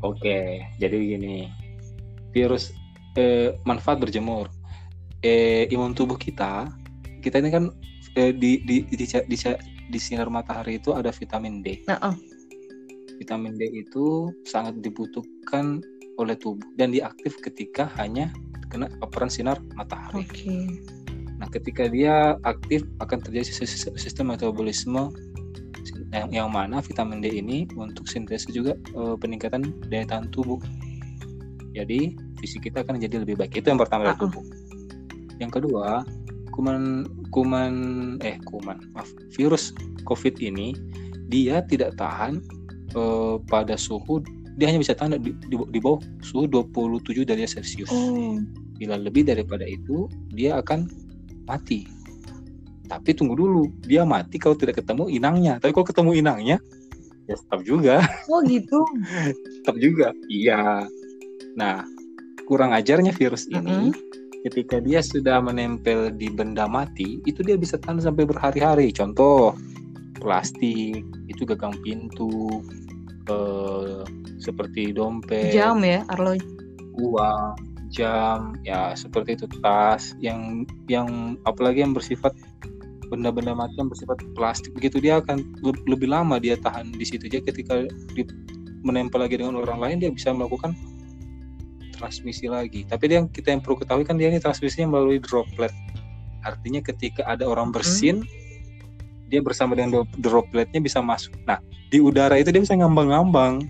[0.07, 1.51] Oke, jadi begini,
[2.31, 2.71] virus
[3.19, 4.47] eh, manfaat berjemur,
[5.27, 6.71] eh, imun tubuh kita,
[7.27, 7.75] kita ini kan
[8.15, 9.37] eh, di, di, di, di, di
[9.95, 11.87] sinar matahari itu ada vitamin D.
[11.87, 12.17] Nah, oh.
[13.17, 15.81] Vitamin D itu sangat dibutuhkan
[16.19, 18.33] oleh tubuh dan diaktif ketika hanya
[18.69, 20.27] kena paparan sinar matahari.
[20.27, 20.57] oke.
[21.37, 25.13] Nah, ketika dia aktif akan terjadi sis- sistem metabolisme
[26.11, 30.59] yang, yang mana vitamin D ini untuk sintesis juga eh, peningkatan daya tahan tubuh.
[31.77, 33.53] Jadi fisik kita akan jadi lebih baik.
[33.53, 34.45] Itu yang pertama dari tubuh.
[35.37, 36.09] Yang kedua,
[36.57, 37.75] kuman kuman
[38.25, 39.77] eh kuman maaf virus
[40.09, 40.73] COVID ini
[41.29, 42.41] dia tidak tahan
[42.97, 44.25] eh, pada suhu
[44.57, 47.93] dia hanya bisa tahan di, di, di bawah suhu 27 derajat Celcius.
[47.93, 48.41] Oh,
[48.81, 50.89] bila lebih daripada itu dia akan
[51.45, 51.85] mati.
[52.89, 55.61] Tapi tunggu dulu dia mati kalau tidak ketemu inangnya.
[55.61, 56.57] Tapi kalau ketemu inangnya
[57.29, 58.01] ya tetap juga.
[58.33, 58.81] Oh gitu.
[59.61, 60.89] tetap juga iya.
[61.53, 61.85] Nah
[62.49, 63.93] kurang ajarnya virus ini
[64.47, 68.95] ketika dia sudah menempel di benda mati itu dia bisa tahan sampai berhari-hari.
[68.95, 69.59] Contoh
[70.23, 72.63] plastik itu gagang pintu
[73.27, 74.07] eh,
[74.39, 75.51] seperti dompet.
[75.51, 76.39] Jam ya, Arlo.
[76.97, 77.61] uang,
[77.93, 80.15] jam, ya seperti itu tas.
[80.23, 82.33] Yang yang apalagi yang bersifat
[83.11, 87.27] benda-benda mati yang bersifat plastik begitu dia akan le- lebih lama dia tahan di situ.
[87.27, 88.23] Aja ketika di,
[88.87, 90.75] menempel lagi dengan orang lain dia bisa melakukan
[91.97, 92.85] transmisi lagi.
[92.85, 95.73] Tapi yang kita yang perlu ketahui kan dia ini transmisinya melalui droplet.
[96.45, 98.23] Artinya ketika ada orang bersin
[99.27, 101.35] dia bersama dengan dropletnya bisa masuk.
[101.49, 101.59] Nah,
[101.91, 103.67] di udara itu dia bisa ngambang-ngambang.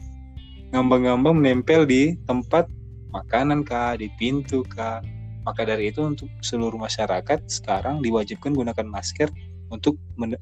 [0.76, 2.68] Ngambang-ngambang menempel di tempat
[3.14, 5.00] makanan kah, di pintu kah.
[5.46, 9.30] Maka dari itu untuk seluruh masyarakat sekarang diwajibkan gunakan masker
[9.70, 9.94] untuk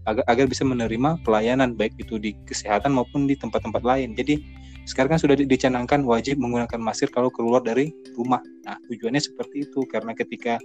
[0.09, 4.16] agar, agar bisa menerima pelayanan baik itu di kesehatan maupun di tempat-tempat lain.
[4.16, 4.40] Jadi
[4.85, 8.40] sekarang kan sudah di- dicanangkan wajib menggunakan masker kalau keluar dari rumah.
[8.68, 10.61] Nah, tujuannya seperti itu karena ketika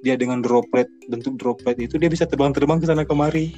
[0.00, 3.52] dia dengan droplet bentuk droplet itu dia bisa terbang-terbang ke sana kemari.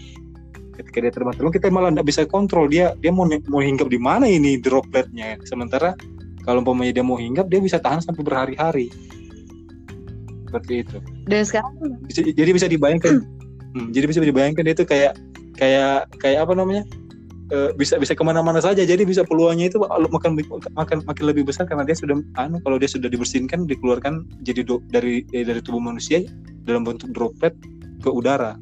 [0.73, 4.29] Ketika dia terbang-terbang kita malah tidak bisa kontrol dia dia mau mau hinggap di mana
[4.29, 5.41] ini dropletnya.
[5.49, 5.97] Sementara
[6.43, 8.91] kalau umpamanya dia mau hinggap dia bisa tahan sampai berhari-hari.
[10.49, 10.99] Seperti itu.
[11.25, 11.73] Dan sekarang
[12.05, 13.25] Bisa- jadi bisa dibayangkan
[13.79, 15.13] hmm, jadi bisa dibayangkan dia itu kayak
[15.57, 16.83] kayak kayak apa namanya
[17.51, 18.87] Eh, bisa bisa ke mana-mana saja.
[18.87, 20.39] Jadi bisa peluangnya itu makan
[20.79, 24.79] makan makin lebih besar karena dia sudah anu kalau dia sudah dibersihkan dikeluarkan jadi do,
[24.95, 26.23] dari eh, dari tubuh manusia
[26.63, 27.53] dalam bentuk droplet
[28.01, 28.55] ke udara.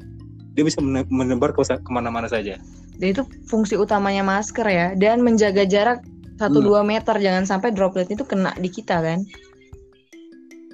[0.57, 2.57] Dia bisa menebar ke ke mana-mana saja.
[2.97, 4.87] Dan itu fungsi utamanya masker ya.
[4.97, 6.03] Dan menjaga jarak
[6.41, 6.67] satu hmm.
[6.67, 9.23] dua meter jangan sampai droplet itu kena di kita kan?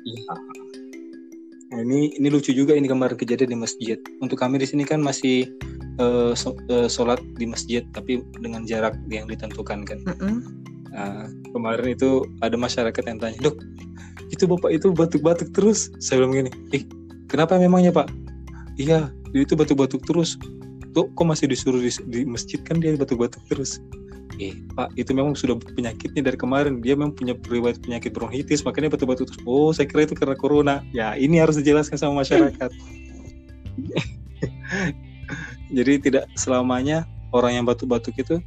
[0.07, 0.33] Iya.
[1.67, 3.97] Nah, ini ini lucu juga ini kemarin kejadian di masjid.
[4.23, 5.51] Untuk kami di sini kan masih
[5.99, 9.99] uh, so, uh, sholat di masjid tapi dengan jarak yang ditentukan kan.
[10.05, 10.37] Mm -hmm.
[10.97, 13.61] Nah, kemarin itu ada masyarakat yang tanya, dok,
[14.33, 15.93] itu bapak itu batuk-batuk terus.
[16.01, 16.89] Saya bilang gini, ih,
[17.29, 18.09] kenapa memangnya pak?
[18.81, 20.41] Iya, dia itu batuk-batuk terus.
[20.97, 23.77] Tuh, kok masih disuruh di, di masjid kan dia batuk-batuk terus.
[24.37, 26.77] Eh, Pak, itu memang sudah penyakitnya dari kemarin.
[26.85, 29.41] Dia memang punya riwayat penyakit bronkitis, makanya batuk-batuk terus.
[29.49, 30.85] Oh, saya kira itu karena corona.
[30.93, 32.69] Ya, ini harus dijelaskan sama masyarakat.
[35.71, 37.03] Jadi tidak selamanya
[37.35, 38.39] orang yang batuk-batuk itu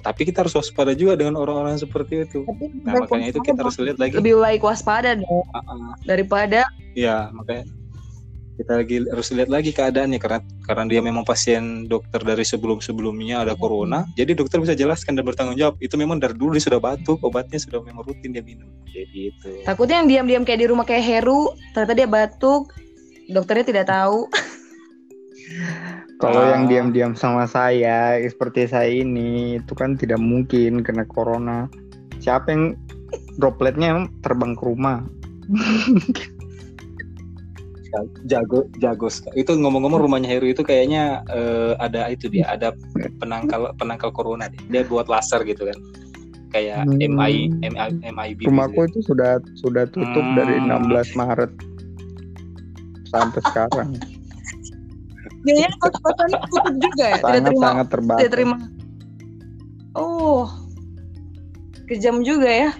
[0.00, 2.46] tapi kita harus waspada juga dengan orang-orang seperti itu.
[2.48, 4.16] Tapi nah, makanya itu kita harus lihat lagi.
[4.16, 5.92] Lebih baik waspada dong uh -uh.
[6.06, 6.64] daripada.
[6.96, 7.68] Ya makanya
[8.52, 13.54] kita lagi harus lihat lagi keadaannya karena karena dia memang pasien dokter dari sebelum-sebelumnya ada
[13.58, 14.06] corona.
[14.06, 14.12] Hmm.
[14.14, 15.74] Jadi dokter bisa jelaskan dan bertanggung jawab.
[15.82, 18.68] Itu memang dari dulu dia sudah batuk, obatnya sudah memang rutin dia minum.
[18.92, 19.50] Jadi itu.
[19.66, 22.70] Takutnya yang diam-diam kayak di rumah kayak Heru, ternyata dia batuk,
[23.28, 24.28] dokternya tidak tahu.
[26.22, 31.66] Kalau yang diam-diam sama saya seperti saya ini itu kan tidak mungkin kena corona.
[32.22, 32.78] Siapa yang
[33.42, 35.02] dropletnya terbang ke rumah?
[38.24, 42.72] jago jago itu ngomong-ngomong rumahnya Heru itu kayaknya uh, ada itu dia ada
[43.20, 45.76] penangkal penangkal corona dia, dia buat laser gitu kan
[46.56, 47.04] kayak hmm.
[47.12, 49.04] MI MI MIB rumahku gitu.
[49.04, 50.36] itu sudah sudah tutup hmm.
[50.40, 51.52] dari 16 Maret
[53.12, 53.90] sampai sekarang
[55.42, 57.18] Biaya kos-kosannya tutup juga ya?
[57.18, 58.20] Sangat, tidak terima, sangat terbatas.
[58.22, 58.56] Tidak terima.
[59.92, 60.46] Oh,
[61.90, 62.70] kejam juga ya?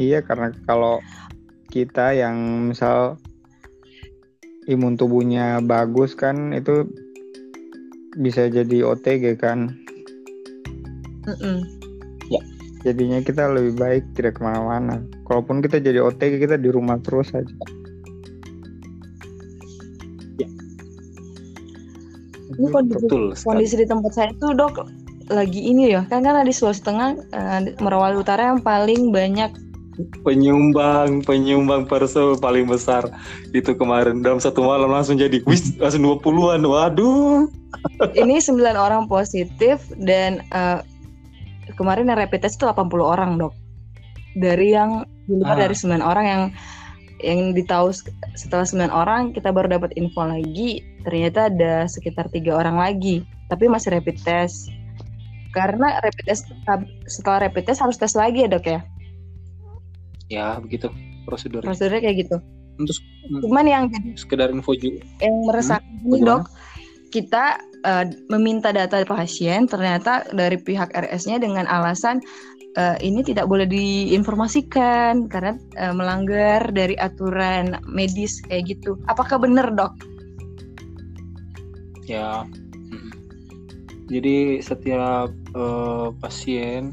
[0.00, 1.04] Iya, karena kalau
[1.68, 3.20] kita yang misal
[4.66, 6.88] imun tubuhnya bagus kan itu
[8.16, 9.76] bisa jadi OTG kan.
[11.28, 11.58] Mm -mm.
[12.32, 12.42] Ya.
[12.82, 15.04] Jadinya kita lebih baik tidak ke mana-mana.
[15.28, 17.54] Kalaupun kita jadi OTG kita di rumah terus aja.
[22.58, 24.86] Ini kondisi, Betul kondisi di tempat saya itu dok
[25.32, 26.04] lagi ini ya.
[26.10, 29.52] Kan kan di Sulawesi Tengah uh, Merawali Utara yang paling banyak.
[30.24, 33.04] Penyumbang penyumbang perso paling besar.
[33.52, 37.46] Itu kemarin dalam satu malam langsung jadi wis langsung 20-an waduh.
[38.20, 40.80] Ini 9 orang positif dan uh,
[41.76, 43.52] kemarin yang rapid test itu 80 orang dok.
[44.32, 45.68] Dari yang di luar ah.
[45.68, 46.42] dari 9 orang yang
[47.22, 47.94] yang ditahu
[48.34, 53.68] setelah 9 orang kita baru dapat info lagi ternyata ada sekitar tiga orang lagi tapi
[53.68, 54.72] masih rapid test.
[55.52, 56.48] Karena rapid test
[57.04, 58.80] setelah rapid test harus tes lagi ya dok ya?
[60.32, 60.88] Ya begitu
[61.28, 62.36] prosedur prosedurnya kayak gitu.
[62.80, 62.96] Untuk
[63.44, 63.84] cuman yang
[64.16, 66.42] sekedar info juga yang meresahkan hmm, ini dok
[67.12, 72.24] kita uh, meminta data pasien ternyata dari pihak RS-nya dengan alasan
[72.80, 78.96] uh, ini tidak boleh diinformasikan karena uh, melanggar dari aturan medis kayak gitu.
[79.06, 79.92] Apakah benar dok?
[82.10, 82.44] Ya,
[84.10, 86.92] jadi setiap uh, pasien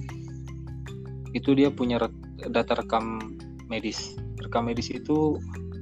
[1.33, 1.99] itu dia punya
[2.47, 3.19] data rekam
[3.67, 4.15] medis.
[4.39, 5.35] Rekam medis itu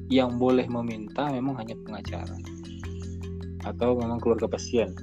[0.07, 2.35] yang boleh meminta memang hanya pengacara
[3.67, 4.95] atau memang keluarga pasien.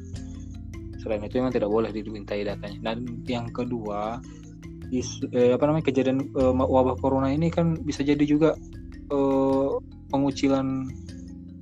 [1.04, 2.92] Selain itu memang tidak boleh dimintai datanya.
[2.92, 4.24] Dan yang kedua,
[4.88, 8.56] isu, eh, apa namanya kejadian eh, wabah corona ini kan bisa jadi juga
[9.12, 9.70] eh,
[10.08, 10.88] pengucilan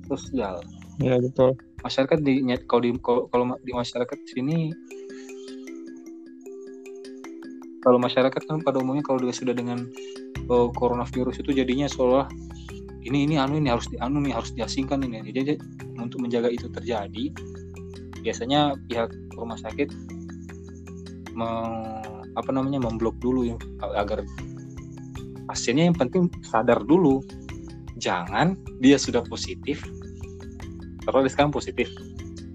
[0.07, 0.63] sosial.
[1.03, 1.59] Ya betul.
[1.83, 3.27] Masyarakat di kalau di kalau,
[3.59, 4.71] di masyarakat sini
[7.83, 9.83] kalau masyarakat kan pada umumnya kalau sudah dengan
[10.47, 12.31] uh, coronavirus itu jadinya seolah
[13.03, 15.19] ini ini anu ini harus di anu nih harus diasingkan ini.
[15.27, 15.59] Jadi
[15.99, 17.35] untuk menjaga itu terjadi
[18.23, 19.91] biasanya pihak rumah sakit
[22.33, 23.57] apa namanya memblok dulu ya
[23.99, 24.23] agar
[25.51, 27.19] pasiennya yang penting sadar dulu.
[27.99, 29.83] Jangan dia sudah positif
[31.11, 31.91] kalau sekarang positif?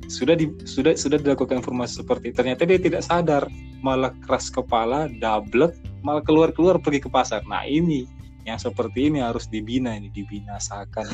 [0.09, 3.45] Sudah di, sudah sudah dilakukan informasi seperti ternyata dia tidak sadar.
[3.79, 5.71] Malah keras kepala double
[6.03, 7.45] malah keluar keluar pergi ke pasar.
[7.47, 8.09] Nah ini
[8.49, 11.05] yang seperti ini harus dibina ini dibinasakan.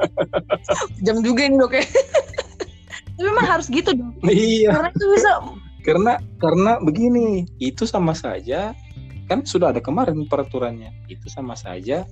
[1.06, 1.84] Jam juga ini dok ya.
[3.14, 4.74] Tapi memang harus gitu dong iya.
[4.74, 5.30] Karena itu bisa
[5.84, 8.74] karena karena begini itu sama saja
[9.30, 10.90] kan sudah ada kemarin peraturannya.
[11.06, 12.02] Itu sama saja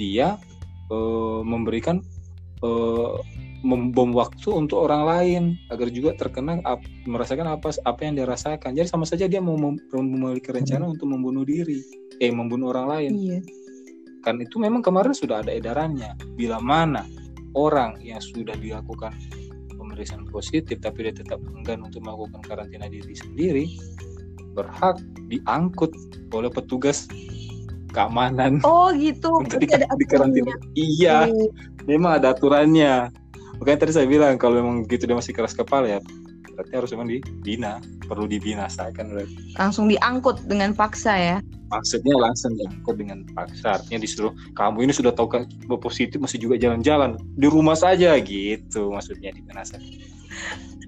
[0.00, 0.40] dia
[0.88, 2.00] uh, memberikan
[2.62, 3.20] uh,
[3.66, 5.42] membom waktu untuk orang lain
[5.74, 8.76] agar juga terkena ap, merasakan apa apa yang dia rasakan.
[8.76, 11.82] Jadi sama saja dia mau mem- memiliki rencana untuk membunuh diri,
[12.22, 13.12] eh membunuh orang lain.
[13.16, 13.38] Iya.
[14.22, 16.14] Kan itu memang kemarin sudah ada edarannya.
[16.38, 17.02] Bila mana
[17.56, 19.10] orang yang sudah dilakukan
[19.74, 23.64] pemeriksaan positif tapi dia tetap enggan untuk melakukan karantina diri sendiri
[24.52, 25.00] berhak
[25.32, 25.92] diangkut
[26.32, 27.08] oleh petugas
[27.96, 29.32] keamanan Oh gitu.
[29.40, 30.52] untuk di, ada di karantina.
[30.76, 31.48] Iya, aturannya.
[31.88, 32.94] memang ada aturannya.
[33.56, 36.00] Makanya tadi saya bilang kalau memang gitu dia masih keras kepala ya
[36.56, 37.72] berarti harus memang dibina,
[38.08, 39.36] perlu dibinasakan berarti.
[39.60, 41.36] Langsung diangkut dengan paksa ya.
[41.68, 45.42] Maksudnya langsung diangkut dengan paksa, artinya disuruh kamu ini sudah tahu kan
[45.76, 49.84] positif masih juga jalan-jalan di rumah saja gitu maksudnya dibinasakan.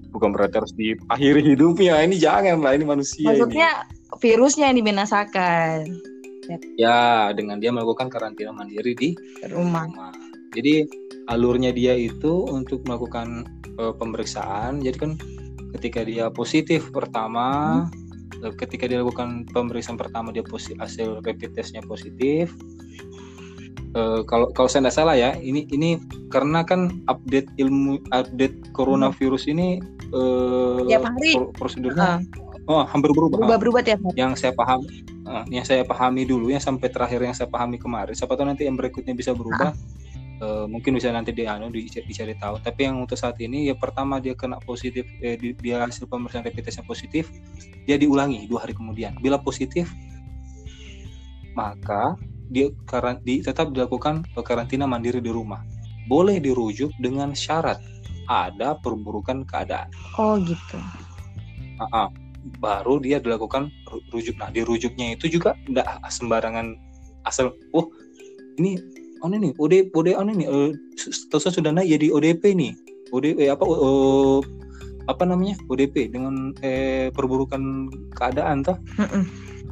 [0.09, 3.29] Bukan berarti harus diakhiri hidupnya, ini jangan lah, ini manusia ini.
[3.29, 3.85] Maksudnya
[4.17, 5.85] virusnya yang dibinasakan
[6.79, 9.09] Ya, dengan dia melakukan karantina mandiri di
[9.45, 9.85] rumah.
[9.85, 10.13] rumah.
[10.55, 10.89] Jadi
[11.29, 13.45] alurnya dia itu untuk melakukan
[13.77, 14.81] eh, pemeriksaan.
[14.81, 15.11] Jadi kan
[15.77, 17.85] ketika dia positif pertama,
[18.41, 22.49] eh, ketika dia lakukan pemeriksaan pertama dia positif hasil rapid testnya positif.
[23.93, 25.97] Eh, kalau kalau saya tidak salah ya, ini ini
[26.33, 29.81] karena kan update ilmu update coronavirus ini
[30.13, 31.29] eh, Tiap hari.
[31.37, 33.41] pro- prosedurnya Ah, oh hampir berubah.
[33.41, 34.15] Berubah-berubah tiap hari.
[34.15, 38.13] Yang saya paham eh, yang saya pahami dulu yang sampai terakhir yang saya pahami kemarin.
[38.13, 39.73] Siapa tahu nanti yang berikutnya bisa berubah.
[40.39, 42.63] Eh, mungkin bisa nanti di anu dicari, dicari tahu.
[42.63, 46.47] Tapi yang untuk saat ini ya pertama dia kena positif eh, di- dia hasil pemeriksaan
[46.47, 47.27] rapid testnya positif,
[47.83, 49.17] dia diulangi dua hari kemudian.
[49.19, 49.91] Bila positif
[51.57, 52.15] maka
[52.47, 55.59] dia karan, di, tetap dilakukan karantina mandiri di rumah.
[56.07, 57.83] Boleh dirujuk dengan syarat
[58.31, 59.91] ada perburukan keadaan.
[60.15, 60.79] Oh gitu.
[61.83, 62.09] Ah, ah.
[62.59, 64.35] Baru dia dilakukan ru- rujuk.
[64.39, 66.75] Nah, di rujuknya itu juga tidak sembarangan
[67.27, 67.91] asal, oh
[68.59, 68.79] ini
[69.19, 72.73] oh ini OD OD oh ini eh, statusnya sudah naik jadi ODP nih.
[73.09, 74.39] ODP apa oh,
[75.09, 78.77] apa namanya ODP dengan eh, perburukan keadaan toh.
[79.01, 79.25] Mm-mm.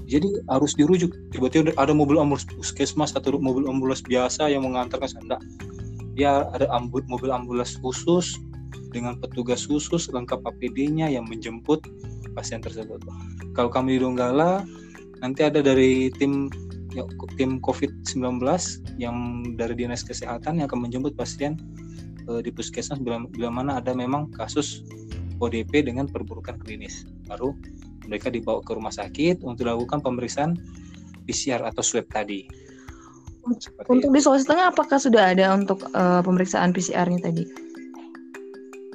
[0.08, 1.12] Jadi harus dirujuk.
[1.36, 5.44] Tiba-tiba ada mobil ambulans puskesmas atau mobil ambulans biasa yang mengantarkan enggak.
[6.16, 8.40] Ya ada ambul, mobil ambulans khusus
[8.96, 11.84] dengan petugas khusus lengkap APD-nya yang menjemput
[12.38, 13.02] pasien tersebut.
[13.58, 14.62] Kalau kami di Donggala
[15.26, 16.54] nanti ada dari tim
[16.94, 17.02] ya,
[17.42, 18.46] tim COVID-19
[19.02, 21.58] yang dari dinas kesehatan yang akan menjemput pasien
[22.30, 24.86] eh, di puskesmas bila, bila mana ada memang kasus
[25.42, 27.10] ODP dengan perburukan klinis.
[27.26, 27.58] Baru
[28.06, 30.54] mereka dibawa ke rumah sakit untuk dilakukan pemeriksaan
[31.26, 32.46] PCR atau swab tadi.
[33.48, 37.67] Seperti Untuk di Sulawesi Tengah apakah sudah ada untuk eh, pemeriksaan PCR-nya tadi?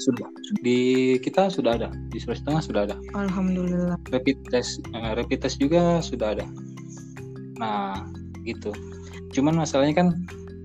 [0.02, 0.26] Sudah.
[0.60, 0.78] Di
[1.22, 1.88] kita sudah ada.
[2.10, 2.96] Di Sulawesi Tengah sudah ada.
[3.14, 3.96] Alhamdulillah.
[4.10, 6.46] rapid test eh, rapid test juga sudah ada.
[7.62, 8.02] Nah
[8.42, 8.74] gitu.
[9.30, 10.08] Cuman masalahnya kan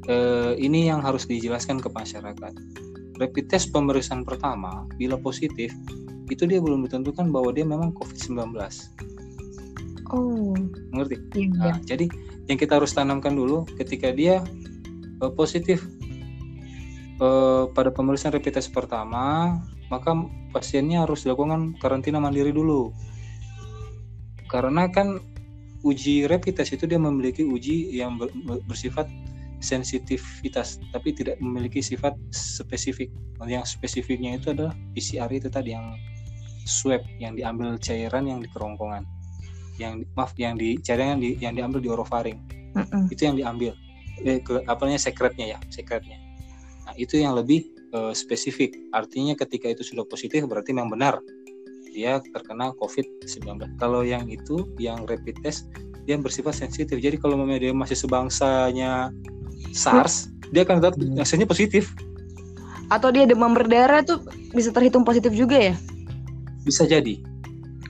[0.09, 2.53] eh, ini yang harus dijelaskan ke masyarakat.
[3.17, 5.69] Rapid test pemeriksaan pertama bila positif
[6.27, 8.51] itu dia belum ditentukan bahwa dia memang COVID-19
[10.07, 10.55] Oh,
[10.95, 11.75] mengerti iya.
[11.75, 12.07] Nah, jadi
[12.47, 14.39] yang kita harus tanamkan dulu ketika dia
[15.19, 15.83] eh, positif
[17.21, 19.57] eh, pada pemeriksaan rapid test pertama,
[19.89, 20.13] maka
[20.53, 22.93] pasiennya harus dilakukan karantina mandiri dulu.
[24.47, 25.19] Karena kan
[25.83, 29.05] uji rapid test itu dia memiliki uji yang ber- ber- bersifat
[29.57, 33.09] sensitivitas, tapi tidak memiliki sifat spesifik.
[33.41, 35.97] Yang spesifiknya itu adalah PCR itu tadi yang
[36.67, 39.07] swab yang diambil cairan yang di kerongkongan
[39.79, 42.37] yang maaf yang di cairan yang, di, yang diambil di orofaring
[42.75, 43.07] Mm-mm.
[43.09, 43.71] itu yang diambil
[44.27, 46.19] eh, ke, apa namanya sekretnya ya sekretnya
[46.87, 48.79] nah itu yang lebih eh, spesifik.
[48.95, 51.19] Artinya ketika itu sudah positif berarti memang benar
[51.91, 55.67] dia terkena COVID-19 kalau yang itu yang rapid test
[56.07, 56.95] dia bersifat sensitif.
[56.95, 59.11] Jadi kalau memang dia masih sebangsanya
[59.75, 61.19] SARS dia akan tetap Hmm.
[61.19, 61.91] hasilnya positif.
[62.87, 64.23] Atau dia demam berdarah tuh
[64.55, 65.75] bisa terhitung positif juga ya?
[66.63, 67.19] bisa jadi.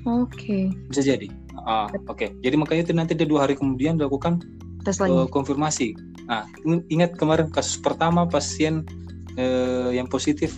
[0.06, 0.70] Oke.
[0.90, 1.28] bisa jadi.
[1.68, 2.30] Ah, oke.
[2.40, 4.40] Jadi makanya itu nanti dia dua hari kemudian dilakukan
[4.88, 5.28] Tes eh, lagi.
[5.28, 5.88] konfirmasi.
[6.32, 8.88] Nah, ing- ingat kemarin kasus pertama pasien
[9.36, 10.56] eh, yang positif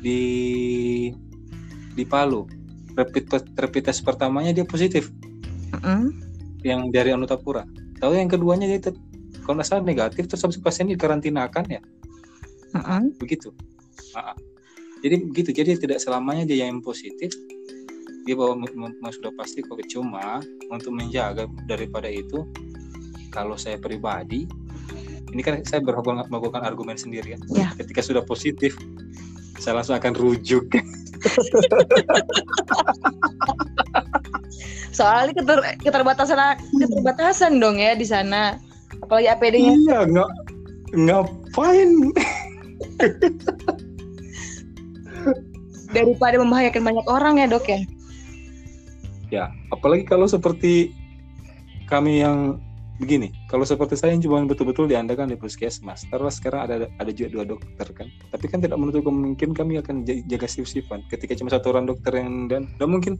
[0.00, 1.12] di
[1.92, 2.48] di Palu.
[2.96, 5.12] Rapid rapid test pertamanya dia positif
[5.76, 6.10] Mm-mm.
[6.64, 7.68] yang dari Anutapura.
[8.00, 8.98] Tahu yang keduanya dia tet-
[9.44, 11.80] kalau nggak salah negatif terus habis pasien dikarantinakan ya.
[12.72, 13.12] Mm-mm.
[13.20, 13.52] Begitu.
[14.16, 14.36] Ah, ah.
[15.04, 15.50] Jadi begitu.
[15.52, 17.32] Jadi tidak selamanya dia yang positif
[18.24, 18.62] dia bahwa
[19.10, 22.44] sudah pasti COVID cuma untuk menjaga daripada itu
[23.30, 24.46] kalau saya pribadi
[25.30, 27.40] ini kan saya berhubung melakukan argumen sendiri ya.
[27.54, 27.70] Ya.
[27.78, 28.74] Ketika sudah positif
[29.62, 30.66] saya langsung akan rujuk.
[34.96, 38.58] Soalnya keter- keterbatasan keterbatasan dong ya di sana.
[39.00, 39.72] Apalagi APD-nya.
[39.86, 40.30] iya, nggak
[40.98, 42.10] ngapain?
[45.90, 47.80] daripada membahayakan banyak orang ya dok ya
[49.30, 50.94] ya apalagi kalau seperti
[51.90, 52.58] kami yang
[53.00, 57.40] begini kalau seperti saya yang cuma betul-betul diandalkan di puskesmas terus sekarang ada ada juga
[57.40, 58.06] dua dokter kan?
[58.28, 62.46] Tapi kan tidak menutup kemungkinan kami akan jaga sif-sifan ketika cuma satu orang dokter yang
[62.52, 63.16] dan dan mungkin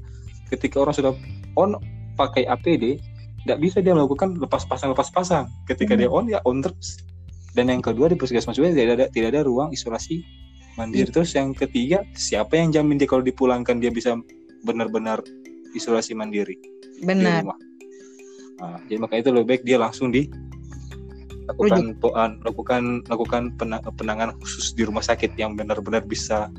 [0.52, 1.16] ketika orang sudah
[1.56, 1.80] on
[2.20, 3.00] pakai APD
[3.48, 6.00] tidak bisa dia melakukan lepas pasang lepas pasang ketika hmm.
[6.04, 7.00] dia on ya on terus.
[7.50, 10.22] Dan yang kedua di puskesmas juga tidak ada tidak ada ruang isolasi
[10.78, 11.08] mandiri.
[11.08, 11.14] Hmm.
[11.18, 14.14] terus yang ketiga siapa yang jamin dia kalau dipulangkan dia bisa
[14.62, 15.24] benar-benar
[15.72, 16.54] isolasi mandiri?
[17.00, 17.24] Benar.
[17.24, 17.69] di rumah
[18.60, 20.28] Nah, jadi maka itu lebih baik dia langsung di
[21.48, 23.42] lakukan uh, lakukan lakukan
[23.96, 26.52] penanganan khusus di rumah sakit yang benar-benar bisa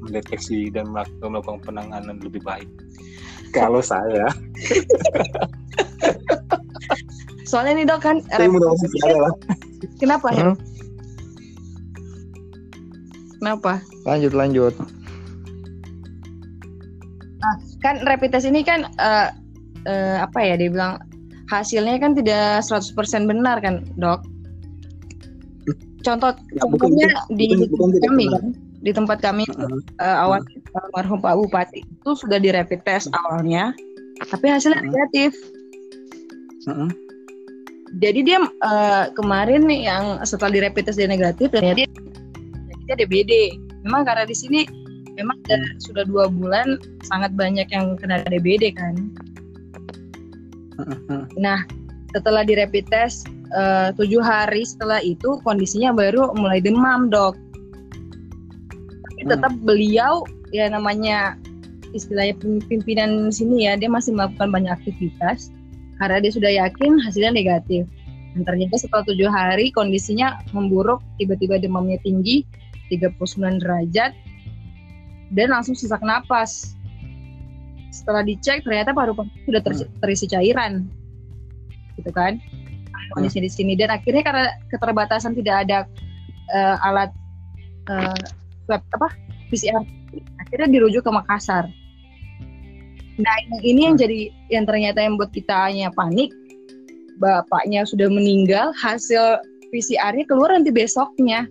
[0.00, 0.88] mendeteksi dan
[1.20, 2.68] melakukan penanganan lebih baik.
[3.54, 4.28] Kalau saya,
[7.46, 8.16] soalnya nih dok kan,
[10.02, 10.50] kenapa ya?
[10.50, 10.56] Hmm?
[13.38, 13.72] Kenapa?
[14.08, 14.74] Lanjut lanjut.
[17.38, 19.28] Nah, kan rapid test ini kan uh,
[19.88, 21.00] uh, apa ya dia bilang
[21.52, 22.94] hasilnya kan tidak 100%
[23.28, 24.24] benar kan dok?
[26.04, 28.44] Contoh ya, contohnya bukan, di bukan, bukan, kami kan
[28.84, 29.80] di tempat kami uh, -huh.
[30.04, 30.40] uh, awal
[30.76, 33.72] almarhum Pak Bupati itu sudah di rapid test awalnya
[34.28, 34.88] tapi hasilnya uh -huh.
[34.92, 35.32] negatif.
[36.68, 36.88] Uh
[38.02, 41.86] jadi dia uh, kemarin nih yang setelah di rapid test dia negatif dan dia
[42.84, 43.54] dia DBD
[43.86, 44.66] memang karena di sini
[45.14, 45.38] memang
[45.78, 46.74] sudah dua bulan
[47.06, 48.98] sangat banyak yang kena DBD kan
[51.44, 51.66] Nah,
[52.14, 57.34] setelah di rapid test eh, tujuh hari setelah itu kondisinya baru mulai demam dok.
[59.10, 59.30] Tapi hmm.
[59.30, 60.22] tetap beliau
[60.54, 61.38] ya namanya
[61.94, 62.34] istilahnya
[62.66, 65.54] pimpinan sini ya dia masih melakukan banyak aktivitas
[66.02, 67.86] karena dia sudah yakin hasilnya negatif.
[68.34, 72.42] Dan ternyata setelah tujuh hari kondisinya memburuk, tiba-tiba demamnya tinggi,
[72.90, 74.10] 39 derajat,
[75.30, 76.74] dan langsung sesak napas
[77.94, 80.02] setelah dicek ternyata paru-paru sudah ter hmm.
[80.02, 80.90] terisi cairan
[81.94, 82.42] gitu kan
[83.14, 83.46] kondisi hmm.
[83.46, 85.78] di sini dan akhirnya karena keterbatasan tidak ada
[86.50, 87.10] uh, alat
[87.86, 88.18] uh,
[88.66, 89.08] swab apa
[89.54, 89.86] PCR
[90.42, 91.70] akhirnya dirujuk ke Makassar
[93.14, 94.02] nah yang ini yang hmm.
[94.02, 94.20] jadi
[94.50, 96.34] yang ternyata yang buat kita hanya panik
[97.22, 99.38] bapaknya sudah meninggal hasil
[99.70, 101.46] PCR-nya keluar nanti besoknya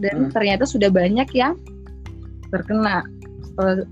[0.00, 0.32] dan hmm.
[0.32, 1.60] ternyata sudah banyak yang
[2.48, 3.04] terkena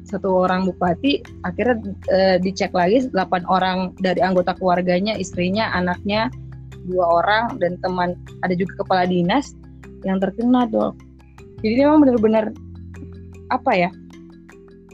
[0.05, 1.81] satu orang bupati akhirnya
[2.13, 6.29] uh, dicek lagi 8 orang dari anggota keluarganya istrinya anaknya
[6.85, 8.13] dua orang dan teman
[8.45, 9.57] ada juga kepala dinas
[10.05, 10.93] yang terkena dok.
[11.65, 12.53] Jadi memang benar-benar
[13.49, 13.91] apa ya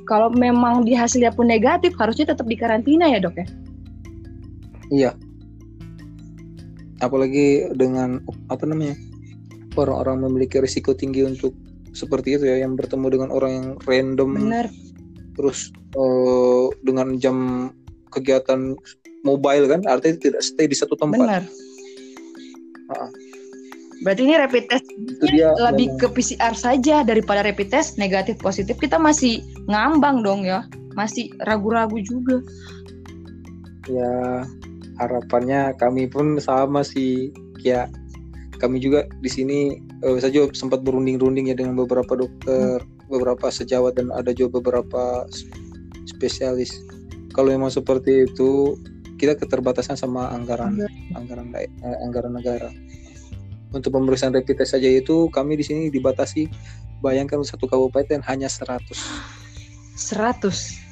[0.06, 3.46] kalau memang di hasilnya pun negatif harusnya tetap dikarantina ya dok ya?
[4.90, 5.10] Iya.
[7.02, 8.94] Apalagi dengan apa namanya
[9.78, 11.54] orang-orang memiliki risiko tinggi untuk
[11.93, 14.66] seperti itu ya yang bertemu dengan orang yang random Bener.
[15.34, 17.68] terus uh, dengan jam
[18.11, 18.74] kegiatan
[19.22, 21.43] mobile kan artinya tidak stay di satu tempat Benar.
[22.91, 23.11] Uh.
[24.01, 26.01] Berarti ini rapid test itu dia lebih memang.
[26.01, 30.64] ke PCR saja daripada rapid test negatif positif kita masih ngambang dong ya
[30.97, 32.41] masih ragu-ragu juga.
[33.84, 34.49] Ya
[34.97, 37.28] harapannya kami pun sama sih
[37.61, 37.93] ya
[38.61, 43.08] kami juga di sini uh, saya juga sempat berunding-runding ya dengan beberapa dokter, hmm.
[43.08, 45.24] beberapa sejawat dan ada juga beberapa
[46.04, 46.76] spesialis.
[47.32, 48.76] Kalau memang seperti itu,
[49.16, 51.16] kita keterbatasan sama anggaran hmm.
[51.16, 52.68] anggaran uh, anggaran negara.
[53.72, 56.50] Untuk pemeriksaan rapid test saja itu kami di sini dibatasi
[57.00, 58.92] bayangkan satu kabupaten hanya 100.
[59.96, 60.90] 100.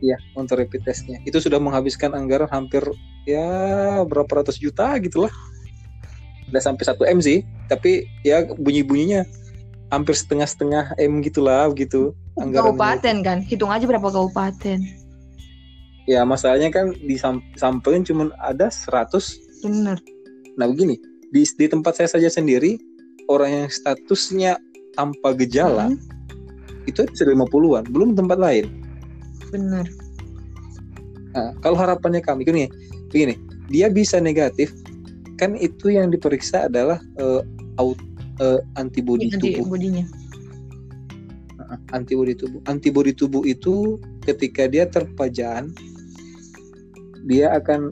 [0.00, 1.20] Iya, untuk rapid testnya.
[1.28, 2.80] Itu sudah menghabiskan anggaran hampir
[3.28, 5.28] ya berapa ratus juta gitulah
[6.50, 9.22] nggak sampai satu m sih tapi ya bunyi bunyinya
[9.94, 12.14] hampir setengah setengah m gitulah gitu.
[12.38, 13.38] kabupaten kan?
[13.42, 15.00] Hitung aja berapa kabupaten
[16.10, 17.14] ya masalahnya kan di
[17.54, 19.98] sampelin cuma ada 100 bener.
[20.58, 20.98] Nah begini
[21.30, 22.74] di, di tempat saya saja sendiri
[23.30, 24.58] orang yang statusnya
[24.98, 26.90] tanpa gejala hmm.
[26.90, 28.66] itu sudah 50-an belum tempat lain.
[29.54, 29.86] Bener.
[31.30, 32.66] Nah, kalau harapannya kami gini
[33.14, 33.38] begini
[33.70, 34.74] dia bisa negatif
[35.40, 37.40] kan itu yang diperiksa adalah uh,
[37.80, 37.96] out,
[38.44, 39.64] uh, antibodi ya, tubuh.
[39.64, 40.04] Antibodinya.
[41.96, 42.60] Antibodi tubuh.
[42.68, 43.96] Antibodi tubuh itu
[44.28, 45.72] ketika dia terpajan,
[47.24, 47.88] dia akan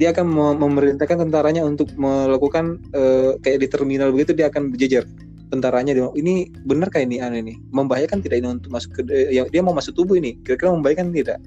[0.00, 5.04] dia akan memerintahkan tentaranya untuk melakukan uh, kayak di terminal begitu dia akan berjejer
[5.52, 9.46] tentaranya dia ini benar kayak ini aneh ini membahayakan tidak ini untuk masuk ke uh,
[9.52, 11.38] dia mau masuk tubuh ini kira-kira membahayakan tidak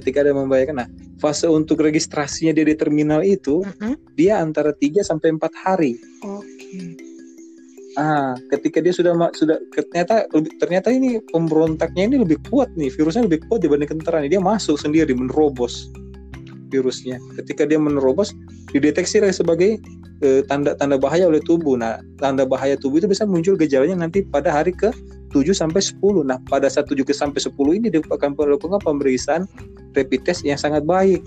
[0.00, 0.88] ketika ada membahayakan nah
[1.20, 3.94] fase untuk registrasinya dia di terminal itu uh-huh.
[4.16, 6.00] dia antara 3 sampai empat hari.
[6.24, 6.48] Oke.
[6.48, 6.88] Okay.
[7.98, 10.22] ah ketika dia sudah sudah ternyata
[10.62, 14.78] ternyata ini pemberontaknya ini lebih kuat nih virusnya lebih kuat dibanding tentara nih dia masuk
[14.78, 15.90] sendiri menerobos
[16.70, 18.30] virusnya ketika dia menerobos
[18.70, 19.82] dideteksi sebagai
[20.22, 24.54] eh, tanda-tanda bahaya oleh tubuh nah tanda bahaya tubuh itu bisa muncul gejalanya nanti pada
[24.54, 24.94] hari ke
[25.30, 29.46] 7 sampai 10 nah pada saat 7 ke sampai 10 ini dia akan melakukan pemeriksaan
[29.94, 31.22] rapid test yang sangat baik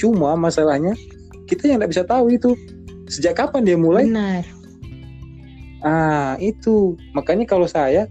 [0.00, 0.96] cuma masalahnya
[1.44, 2.56] kita yang tidak bisa tahu itu
[3.12, 4.62] sejak kapan dia mulai Benar.
[5.82, 6.94] Ah, itu.
[7.12, 8.06] Makanya kalau saya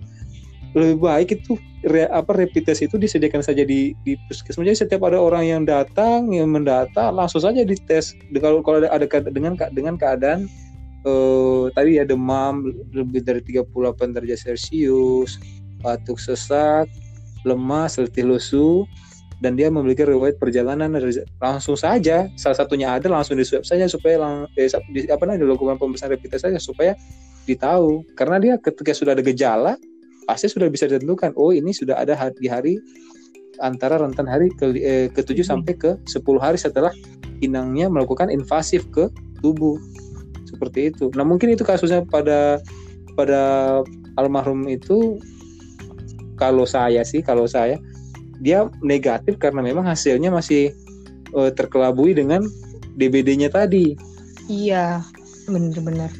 [0.71, 4.67] lebih baik itu re, apa rapid test itu disediakan saja di di puskesmas.
[4.67, 8.15] Jadi setiap ada orang yang datang yang mendata langsung saja dites.
[8.39, 10.47] Kalau kalau ada, ada dengan dengan keadaan
[11.05, 15.37] eh, tadi ya demam lebih dari 38 derajat Celcius,
[15.81, 16.87] batuk sesak,
[17.45, 18.85] lemas, letih lesu
[19.41, 20.93] dan dia memiliki riwayat perjalanan
[21.41, 22.29] langsung saja.
[22.37, 26.13] Salah satunya ada langsung di swab saja supaya lang, eh, di, apa namanya dilakukan pemeriksaan
[26.13, 26.93] rapid test saja supaya
[27.49, 28.05] ditahu.
[28.13, 29.73] Karena dia ketika sudah ada gejala
[30.29, 32.77] pasti sudah bisa ditentukan oh ini sudah ada di hari
[33.59, 35.59] antara rentan hari ke eh, ke 7 Hmm.
[35.59, 36.93] sampai ke 10 hari setelah
[37.41, 39.09] inangnya melakukan invasif ke
[39.41, 39.75] tubuh
[40.51, 41.07] seperti itu.
[41.15, 42.59] Nah mungkin itu kasusnya pada
[43.15, 43.41] pada
[44.19, 45.17] almarhum itu
[46.35, 47.79] kalau saya sih kalau saya
[48.41, 50.73] dia negatif karena memang hasilnya masih
[51.31, 52.43] eh, terkelabui dengan
[52.97, 53.95] DBD-nya tadi.
[54.49, 55.05] Iya,
[55.47, 56.11] benar-benar.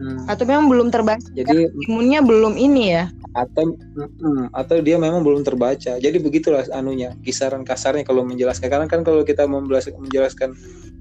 [0.00, 0.24] Hmm.
[0.26, 3.04] Atau memang belum terbaca Jadi imunnya belum ini ya.
[3.34, 5.98] Atau mm, atau dia memang belum terbaca.
[5.98, 8.66] Jadi begitulah anunya kisaran kasarnya kalau menjelaskan.
[8.70, 10.54] Karena kan kalau kita menjelaskan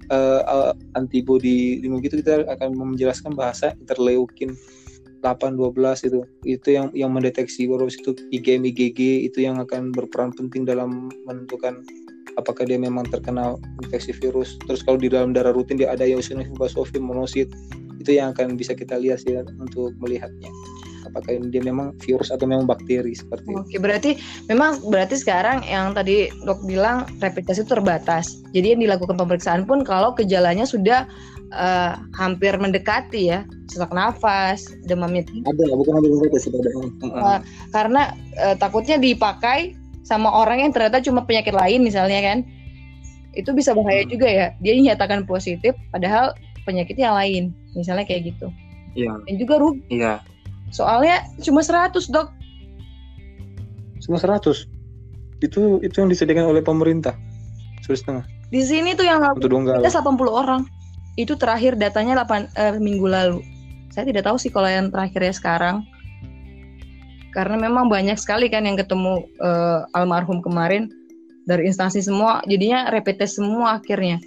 [0.10, 4.54] eh, eh, antibody gitu kita akan menjelaskan bahasa interleukin
[5.26, 6.20] 8 12 itu.
[6.46, 11.82] Itu yang yang mendeteksi virus itu IgM IgG itu yang akan berperan penting dalam menentukan
[12.38, 14.56] apakah dia memang terkena infeksi virus.
[14.70, 17.50] Terus kalau di dalam darah rutin dia ada eosinophil basophil monosit
[18.00, 20.48] itu yang akan bisa kita lihat sih untuk melihatnya
[21.08, 23.60] apakah ini dia memang virus atau memang bakteri seperti itu.
[23.60, 24.12] Oke, berarti
[24.48, 28.40] memang berarti sekarang yang tadi dok bilang rapid test itu terbatas.
[28.52, 31.08] Jadi yang dilakukan pemeriksaan pun kalau gejalanya sudah
[31.50, 35.26] eh, hampir mendekati ya, sesak nafas, demamnya.
[35.46, 36.70] Ada, bukan ada virus ada.
[37.16, 37.40] Ah.
[37.74, 39.74] Karena eh, takutnya dipakai
[40.06, 42.40] sama orang yang ternyata cuma penyakit lain misalnya kan.
[43.38, 44.12] Itu bisa bahaya Hmm.
[44.12, 44.48] juga ya.
[44.58, 46.34] Dia dinyatakan positif padahal
[46.66, 47.54] penyakitnya lain.
[47.78, 48.50] Misalnya kayak gitu.
[48.98, 49.86] Iya, Dan juga rugi.
[49.94, 50.18] iya.
[50.70, 52.28] Soalnya cuma 100, Dok.
[54.00, 54.70] Semua 100.
[55.40, 57.16] Itu itu yang disediakan oleh pemerintah.
[57.86, 59.50] Satu setengah Di sini tuh yang untuk.
[59.50, 60.62] Kita 80 orang.
[61.18, 63.40] Itu terakhir datanya 8 eh, minggu lalu.
[63.90, 65.86] Saya tidak tahu sih kalau yang terakhirnya sekarang.
[67.30, 70.90] Karena memang banyak sekali kan yang ketemu eh, almarhum kemarin
[71.50, 74.22] dari instansi semua, jadinya rapid test semua akhirnya.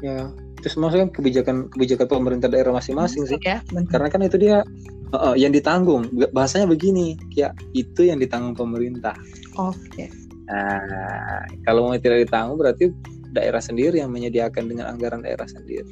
[0.00, 0.32] Ya,
[0.62, 3.34] itu semua kan kebijakan kebijakan pemerintah daerah masing-masing sih.
[3.42, 3.58] Ya.
[3.90, 4.62] Karena kan itu dia
[5.10, 6.06] uh, uh, yang ditanggung.
[6.30, 9.18] Bahasanya begini, ya itu yang ditanggung pemerintah.
[9.58, 10.06] Oke.
[10.46, 12.94] Nah, kalau mau tidak ditanggung berarti
[13.34, 15.90] daerah sendiri yang menyediakan dengan anggaran daerah sendiri.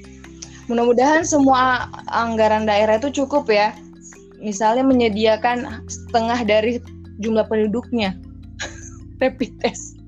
[0.71, 3.75] Mudah-mudahan semua anggaran daerah itu cukup ya.
[4.39, 6.79] Misalnya menyediakan setengah dari
[7.19, 8.17] jumlah penduduknya
[9.21, 10.00] rapid test.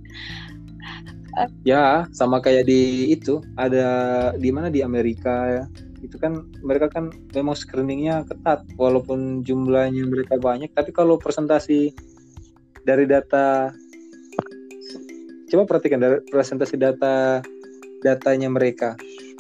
[1.65, 5.65] Ya, sama kayak di itu ada di mana di Amerika ya.
[6.05, 11.95] Itu kan mereka kan memang screeningnya ketat walaupun jumlahnya mereka banyak, tapi kalau presentasi
[12.85, 13.71] dari data
[15.49, 17.41] coba perhatikan dari presentasi data
[18.03, 18.99] datanya mereka.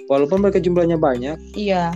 [0.08, 1.94] Walaupun mereka jumlahnya banyak, Iya,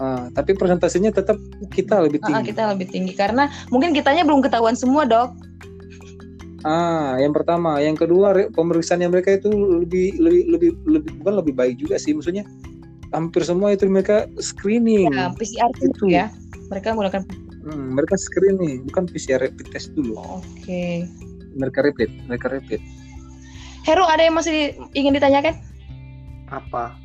[0.00, 1.36] ah, tapi presentasinya tetap
[1.70, 2.50] kita lebih ah, tinggi.
[2.50, 5.49] kita lebih tinggi karena mungkin kitanya belum ketahuan semua, Dok.
[6.60, 11.54] Ah, yang pertama, yang kedua pemeriksaan yang mereka itu lebih lebih lebih lebih bukan lebih
[11.56, 12.44] baik juga sih, maksudnya
[13.16, 15.08] hampir semua itu mereka screening.
[15.10, 15.88] Ya, PCR Itu.
[15.88, 16.28] itu ya.
[16.68, 17.24] Mereka menggunakan
[17.60, 20.16] Hmm, mereka screening, bukan PCR rapid test dulu.
[20.16, 21.04] Oke.
[21.52, 22.80] Mereka rapid, mereka rapid.
[23.84, 25.60] Heru ada yang masih ingin ditanyakan?
[26.48, 26.96] Apa?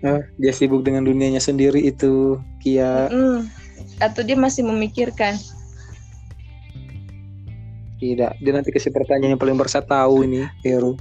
[0.00, 3.08] Nah, dia sibuk dengan dunianya sendiri itu, Kia.
[3.12, 3.48] Mm.
[4.00, 5.36] Atau dia masih memikirkan?
[8.00, 10.96] Tidak, dia nanti kasih pertanyaan yang paling bersa tahu ini, Heru.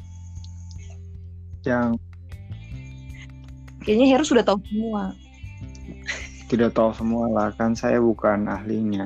[1.63, 1.95] Yang
[3.87, 5.15] Kayaknya Heru sudah tahu semua.
[6.49, 9.05] tidak tahu semua lah kan saya bukan ahlinya.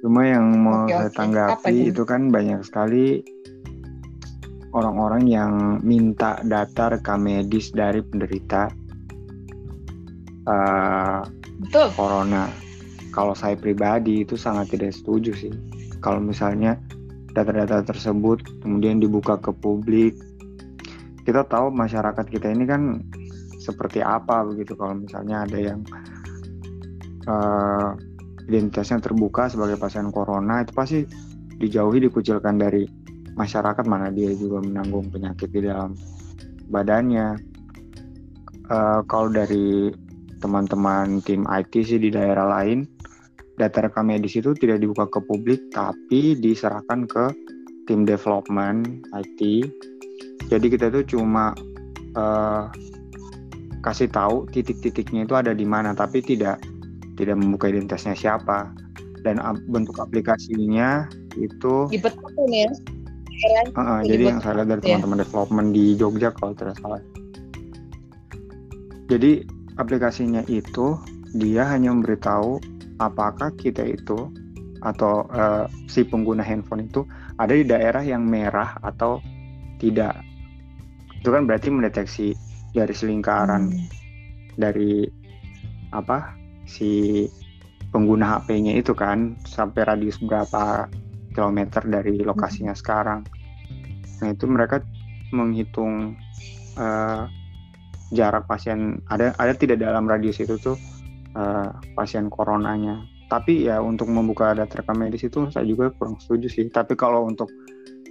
[0.00, 3.20] Cuma yang mau Oke, saya tanggapi itu kan banyak sekali
[4.76, 8.68] orang-orang yang minta data rekam medis dari penderita
[10.44, 11.20] eh,
[11.64, 11.88] Betul.
[11.96, 12.52] corona.
[13.16, 15.52] Kalau saya pribadi itu sangat tidak setuju sih.
[16.04, 16.76] Kalau misalnya
[17.32, 20.16] data-data tersebut kemudian dibuka ke publik
[21.28, 23.04] kita tahu masyarakat kita ini kan
[23.60, 25.84] seperti apa begitu kalau misalnya ada yang
[27.28, 27.92] uh,
[28.48, 30.98] identitasnya terbuka sebagai pasien corona itu pasti
[31.60, 32.88] dijauhi dikucilkan dari
[33.36, 35.94] masyarakat mana dia juga menanggung penyakit di dalam
[36.72, 37.38] badannya.
[38.66, 39.94] Uh, kalau dari
[40.42, 42.82] teman-teman tim IT sih di daerah lain
[43.56, 47.30] data rekam medis itu tidak dibuka ke publik tapi diserahkan ke
[47.86, 49.70] tim development IT
[50.46, 51.54] jadi kita tuh cuma
[52.14, 52.70] uh,
[53.82, 56.62] kasih tahu titik-titiknya itu ada di mana tapi tidak
[57.18, 58.70] tidak membuka identitasnya siapa.
[59.26, 62.70] Dan bentuk aplikasinya itu dipetakan ya
[63.44, 64.86] uh, uh, jadi yang saya lihat dari ya.
[64.96, 67.00] teman-teman development di Jogja kalau tidak salah
[69.06, 69.46] jadi
[69.78, 70.98] aplikasinya itu
[71.36, 72.58] dia hanya memberitahu
[72.98, 74.32] apakah kita itu
[74.84, 77.06] atau uh, si pengguna handphone itu
[77.36, 79.20] ada di daerah yang merah atau
[79.78, 80.20] tidak.
[81.20, 82.32] Itu kan berarti mendeteksi
[82.72, 83.86] dari lingkaran hmm.
[84.60, 85.08] dari
[85.94, 86.34] apa
[86.68, 87.24] si
[87.94, 90.90] pengguna HP-nya itu kan sampai radius berapa
[91.36, 92.80] kilometer dari lokasinya hmm.
[92.80, 93.20] sekarang.
[94.24, 94.80] Nah itu mereka
[95.36, 96.16] menghitung
[96.80, 97.28] uh,
[98.16, 99.04] jarak pasien.
[99.12, 100.80] Ada ada tidak dalam radius itu tuh
[101.36, 103.04] uh, pasien coronanya.
[103.28, 106.66] Tapi ya untuk membuka data rekam medis itu saya juga kurang setuju sih.
[106.72, 107.52] Tapi kalau untuk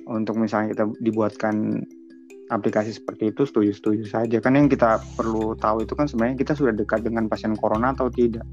[0.06, 1.82] untuk misalnya kita dibuatkan
[2.54, 4.38] aplikasi seperti itu setuju-setuju saja.
[4.38, 8.06] Kan yang kita perlu tahu itu kan sebenarnya kita sudah dekat dengan pasien corona atau
[8.14, 8.46] tidak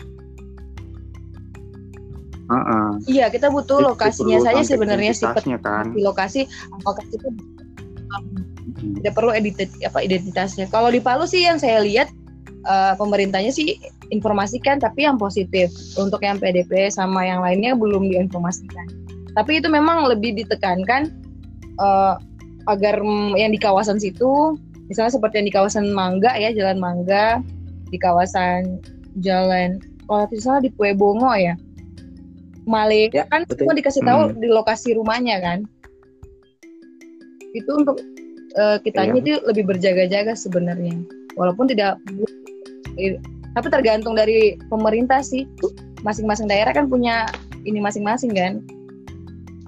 [2.51, 2.89] uh -uh.
[3.07, 5.93] iya kita butuh lokasinya saja sebenarnya sih kan.
[5.95, 7.29] di lokasi apakah itu
[8.83, 10.67] tidak perlu edit apa identitasnya.
[10.69, 12.11] Kalau di Palu sih yang saya lihat
[12.67, 13.79] uh, pemerintahnya sih
[14.11, 15.71] informasikan tapi yang positif.
[15.97, 18.87] Untuk yang PDP sama yang lainnya belum diinformasikan.
[19.33, 21.09] Tapi itu memang lebih ditekankan
[21.81, 22.19] uh,
[22.69, 23.01] agar
[23.39, 27.43] yang di kawasan situ misalnya seperti yang di kawasan Mangga ya Jalan Mangga
[27.91, 28.79] di kawasan
[29.19, 31.59] Jalan kalau tidak salah di Kue Bongo ya
[32.63, 34.39] Male ya, kan semua dikasih tahu hmm.
[34.39, 35.67] di lokasi rumahnya kan.
[37.53, 37.99] Itu untuk
[38.55, 39.21] uh, kitanya ya.
[39.21, 40.95] itu lebih berjaga-jaga sebenarnya.
[41.35, 41.99] Walaupun tidak
[43.53, 45.49] tapi tergantung dari pemerintah sih.
[46.03, 47.31] Masing-masing daerah kan punya
[47.67, 48.63] ini masing-masing kan.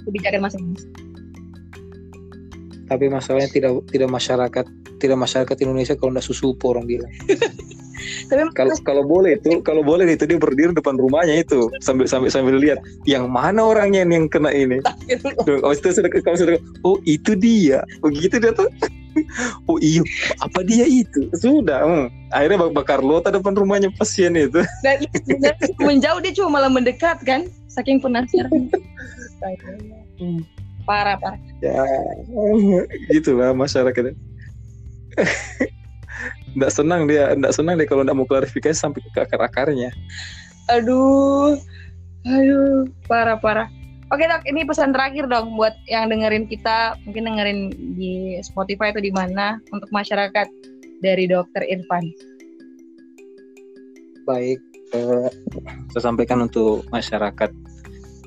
[0.07, 0.91] Kebijakan masing-masing.
[2.85, 4.67] Tapi masalahnya tidak tidak masyarakat
[5.03, 7.11] tidak masyarakat Indonesia kalau nggak susu orang bilang
[8.29, 12.29] tapi kalau kalau boleh itu kalau boleh itu dia berdiri depan rumahnya itu sambil sambil
[12.33, 14.79] sambil lihat yang mana orangnya yang kena ini.
[15.63, 17.83] Oh itu sudah kalau sudah oh itu dia.
[18.03, 18.69] Oh gitu dia tuh.
[19.71, 20.03] oh iya
[20.43, 22.07] apa dia itu sudah hmm.
[22.35, 25.07] akhirnya bakar lota depan rumahnya pasien itu dan,
[25.41, 28.51] dan menjauh dia cuma malah mendekat kan saking penasaran
[30.21, 30.41] hmm.
[30.87, 31.83] parah parah ya
[33.11, 34.15] gitulah masyarakat
[36.55, 39.91] Nggak senang dia, nggak senang dia kalau nggak mau klarifikasi sampai ke akar-akarnya.
[40.71, 41.59] Aduh,
[42.25, 43.69] aduh, parah parah.
[44.13, 47.61] Oke dok, ini pesan terakhir dong buat yang dengerin kita, mungkin dengerin
[47.99, 50.47] di Spotify atau di mana untuk masyarakat
[51.03, 52.15] dari Dokter Irfan.
[54.29, 54.61] Baik,
[54.95, 55.29] eh,
[55.91, 57.51] saya sampaikan untuk masyarakat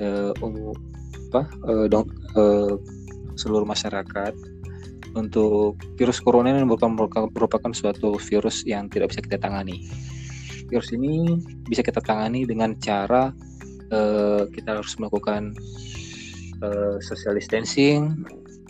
[0.02, 0.32] eh,
[1.32, 2.74] apa eh, dong eh,
[3.38, 4.34] seluruh masyarakat
[5.18, 6.94] untuk virus corona ini merupakan,
[7.34, 9.84] merupakan suatu virus yang tidak bisa kita tangani.
[10.70, 13.34] Virus ini bisa kita tangani dengan cara
[13.92, 15.56] uh, kita harus melakukan
[16.62, 18.24] uh, social distancing,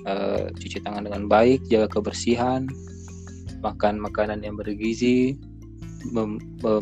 [0.07, 2.69] uh, cuci tangan dengan baik, jaga kebersihan,
[3.65, 5.35] makan makanan yang bergizi,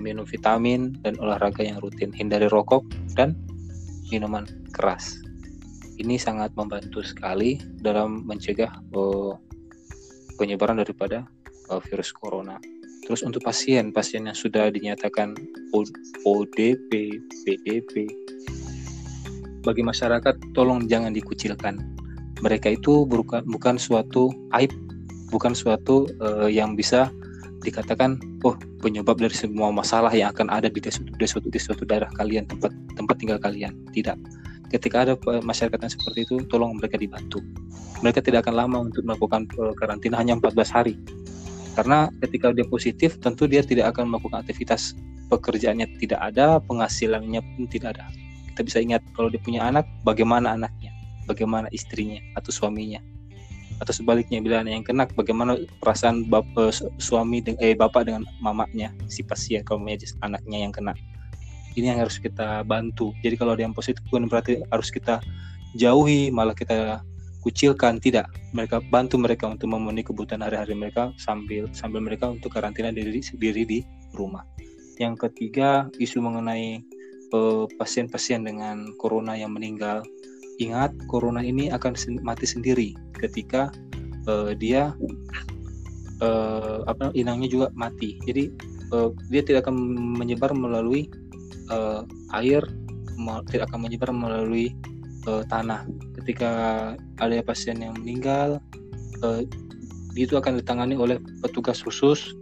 [0.03, 2.83] minum vitamin dan olahraga yang rutin, hindari rokok
[3.15, 3.33] dan
[4.11, 4.45] minuman
[4.75, 5.17] keras.
[5.95, 9.39] Ini sangat membantu sekali dalam mencegah uh,
[10.35, 11.25] penyebaran daripada
[11.71, 12.59] uh, virus corona.
[13.05, 15.37] Terus untuk pasien, pasien yang sudah dinyatakan
[16.25, 16.89] ODP,
[17.45, 18.09] PDP,
[19.61, 21.81] bagi masyarakat tolong jangan dikucilkan.
[22.41, 24.73] Mereka itu bukan bukan suatu aib,
[25.29, 27.09] bukan suatu uh, yang bisa
[27.65, 28.53] dikatakan oh
[28.85, 32.45] penyebab dari semua masalah yang akan ada di suatu di suatu, di suatu daerah kalian
[32.45, 33.73] tempat tempat tinggal kalian.
[33.93, 34.44] Tidak.
[34.69, 35.13] Ketika ada
[35.45, 37.41] masyarakat yang seperti itu, tolong mereka dibantu.
[38.01, 40.95] Mereka tidak akan lama untuk melakukan eh, karantina hanya 14 hari.
[41.75, 44.95] Karena ketika dia positif tentu dia tidak akan melakukan aktivitas
[45.27, 48.07] pekerjaannya tidak ada penghasilannya pun tidak ada.
[48.53, 50.95] Kita bisa ingat kalau dia punya anak bagaimana anaknya
[51.27, 53.03] bagaimana istrinya atau suaminya.
[53.83, 59.19] Atau sebaliknya bila ada yang kena bagaimana perasaan bapak suami eh bapak dengan mamanya si
[59.19, 59.83] pasien kalau
[60.23, 60.95] anaknya yang kena
[61.75, 63.11] ini yang harus kita bantu.
[63.21, 65.19] Jadi kalau ada yang positif bukan berarti harus kita
[65.75, 67.03] jauhi malah kita
[67.45, 68.01] kucilkan.
[68.01, 68.55] Tidak.
[68.55, 73.67] Mereka bantu mereka untuk memenuhi kebutuhan hari-hari mereka sambil sambil mereka untuk karantina diri sendiri
[73.67, 73.79] di
[74.17, 74.41] rumah.
[74.97, 76.81] Yang ketiga isu mengenai
[77.35, 80.01] pasien pasien-pasien dengan corona yang meninggal.
[80.55, 83.67] Ingat corona ini akan mati sendiri ketika
[84.31, 84.95] uh, dia
[86.23, 88.15] uh, apa inangnya juga mati.
[88.23, 88.55] Jadi
[88.95, 89.75] uh, dia tidak akan
[90.15, 91.11] menyebar melalui
[91.69, 92.03] uh,
[92.35, 92.61] air
[93.49, 94.75] tidak akan menyebar melalui
[95.29, 95.87] uh, tanah.
[96.21, 96.49] Ketika
[97.19, 98.59] ada pasien yang meninggal,
[99.23, 99.41] uh,
[100.15, 102.35] itu akan ditangani oleh petugas khusus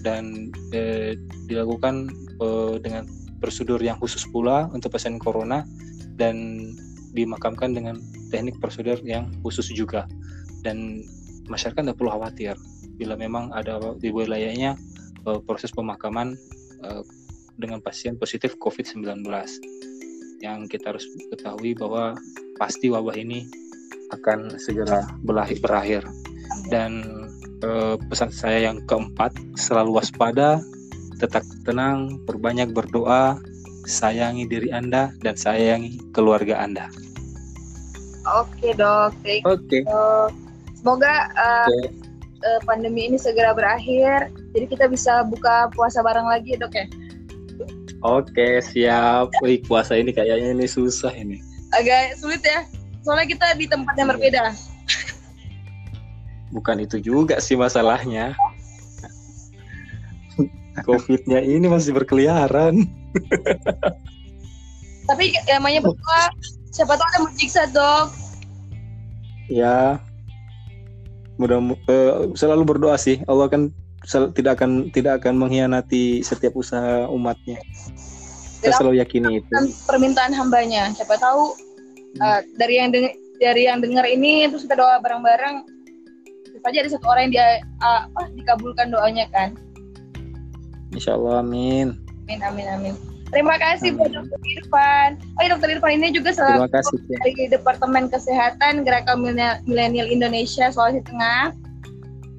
[0.00, 1.12] dan uh,
[1.48, 2.08] dilakukan
[2.40, 3.04] uh, dengan
[3.38, 5.62] prosedur yang khusus pula untuk pasien corona
[6.18, 6.68] dan
[7.14, 10.04] dimakamkan dengan teknik prosedur yang khusus juga
[10.66, 11.00] dan
[11.46, 12.58] masyarakat tidak perlu khawatir
[12.98, 14.74] bila memang ada di wilayahnya
[15.46, 16.34] proses pemakaman
[17.58, 19.26] dengan pasien positif COVID-19
[20.38, 21.04] yang kita harus
[21.34, 22.14] ketahui bahwa
[22.56, 23.50] pasti wabah ini
[24.14, 26.02] akan segera berakhir berakhir.
[26.70, 27.02] Dan
[27.60, 30.62] eh, pesan saya yang keempat selalu waspada
[31.18, 33.42] tetap tenang perbanyak berdoa
[33.90, 36.86] sayangi diri anda dan sayangi keluarga anda.
[38.38, 39.12] Oke dok.
[39.18, 39.42] Oke.
[39.42, 39.82] Okay.
[40.78, 41.90] semoga uh, eh, okay.
[42.46, 44.30] uh, eh, pandemi ini segera berakhir.
[44.54, 46.86] Jadi kita bisa buka puasa bareng lagi dok ya
[48.02, 49.34] Oke, siap.
[49.42, 51.42] Wih, puasa ini kayaknya ini susah ini.
[51.74, 52.62] Agak sulit ya.
[53.02, 54.54] Soalnya kita di tempat yang berbeda.
[56.54, 58.38] Bukan itu juga sih masalahnya.
[60.86, 62.86] Covid-nya ini masih berkeliaran.
[65.10, 66.24] Tapi namanya berdoa,
[66.70, 68.06] siapa tahu ada mujizat, Dok.
[69.50, 69.98] Ya.
[71.40, 73.22] Mudah uh, selalu berdoa sih.
[73.26, 73.74] Allah kan
[74.06, 77.58] tidak akan tidak akan mengkhianati setiap usaha umatnya.
[78.58, 79.50] Kita selalu yakini itu.
[79.86, 82.22] Permintaan hambanya, siapa tahu hmm.
[82.22, 85.62] uh, dari yang deng dari yang dengar ini terus kita doa bareng-bareng,
[86.58, 87.48] saja ada satu orang yang dia
[87.82, 89.54] uh, apa dikabulkan doanya kan.
[90.90, 91.94] Insya Allah, amin.
[92.26, 92.94] Amin, amin, amin.
[93.28, 95.20] Terima kasih buat Dokter Irfan.
[95.36, 99.20] Oh, ya, Dokter Irfan ini juga salah satu dari Departemen Kesehatan Gerakan
[99.68, 101.52] Milenial Indonesia Sulawesi Tengah.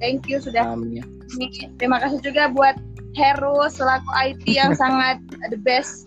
[0.02, 0.66] Thank you sudah.
[0.66, 1.19] Amin
[1.78, 2.76] terima kasih juga buat
[3.14, 5.18] Heru selaku IT yang sangat
[5.50, 6.06] the best.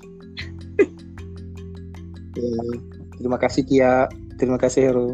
[3.19, 4.07] terima kasih Kia,
[4.39, 5.09] terima kasih Heru.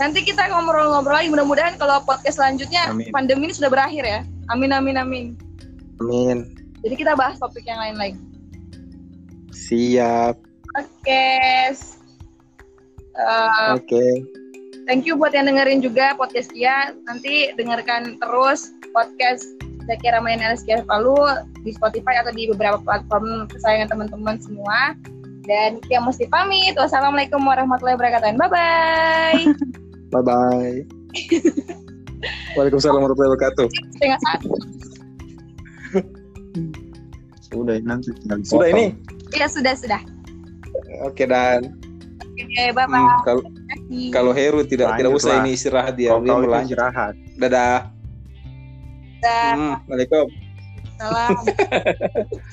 [0.00, 3.12] Nanti kita ngobrol-ngobrol lagi mudah-mudahan kalau podcast selanjutnya amin.
[3.12, 4.20] pandemi ini sudah berakhir ya.
[4.50, 5.26] Amin amin amin.
[6.00, 6.48] Amin.
[6.80, 8.20] Jadi kita bahas topik yang lain lagi.
[9.52, 10.34] Siap.
[10.80, 10.88] Oke.
[11.04, 11.68] Okay.
[13.20, 13.84] Uh, Oke.
[13.84, 14.39] Okay.
[14.90, 16.90] Thank you buat yang dengerin juga podcast Kia.
[17.06, 19.46] Nanti dengarkan terus podcast
[19.86, 21.14] Zaki Ramayan LSK Palu
[21.62, 24.98] di Spotify atau di beberapa platform kesayangan teman-teman semua.
[25.46, 26.74] Dan Kia mesti pamit.
[26.74, 28.34] Wassalamualaikum warahmatullahi wabarakatuh.
[28.34, 29.38] Bye-bye.
[30.18, 30.82] Bye-bye.
[32.58, 33.66] Waalaikumsalam warahmatullahi wabarakatuh.
[33.94, 34.50] Setengah satu.
[37.46, 38.10] Sudah ini nanti
[38.42, 38.98] Sudah ini?
[39.38, 40.02] Iya, sudah, sudah.
[41.06, 41.78] Oke, dan
[42.40, 43.04] Oke, bye-bye.
[43.04, 43.42] Hmm, kalau
[44.14, 46.76] kalau Heru tidak tidak usah ini istirahat dia, dia mau lanjut.
[46.76, 47.14] Istirahat.
[47.36, 47.78] Dadah.
[49.20, 50.28] Hmm, Waalaikumsalam.
[51.00, 51.42] Salam.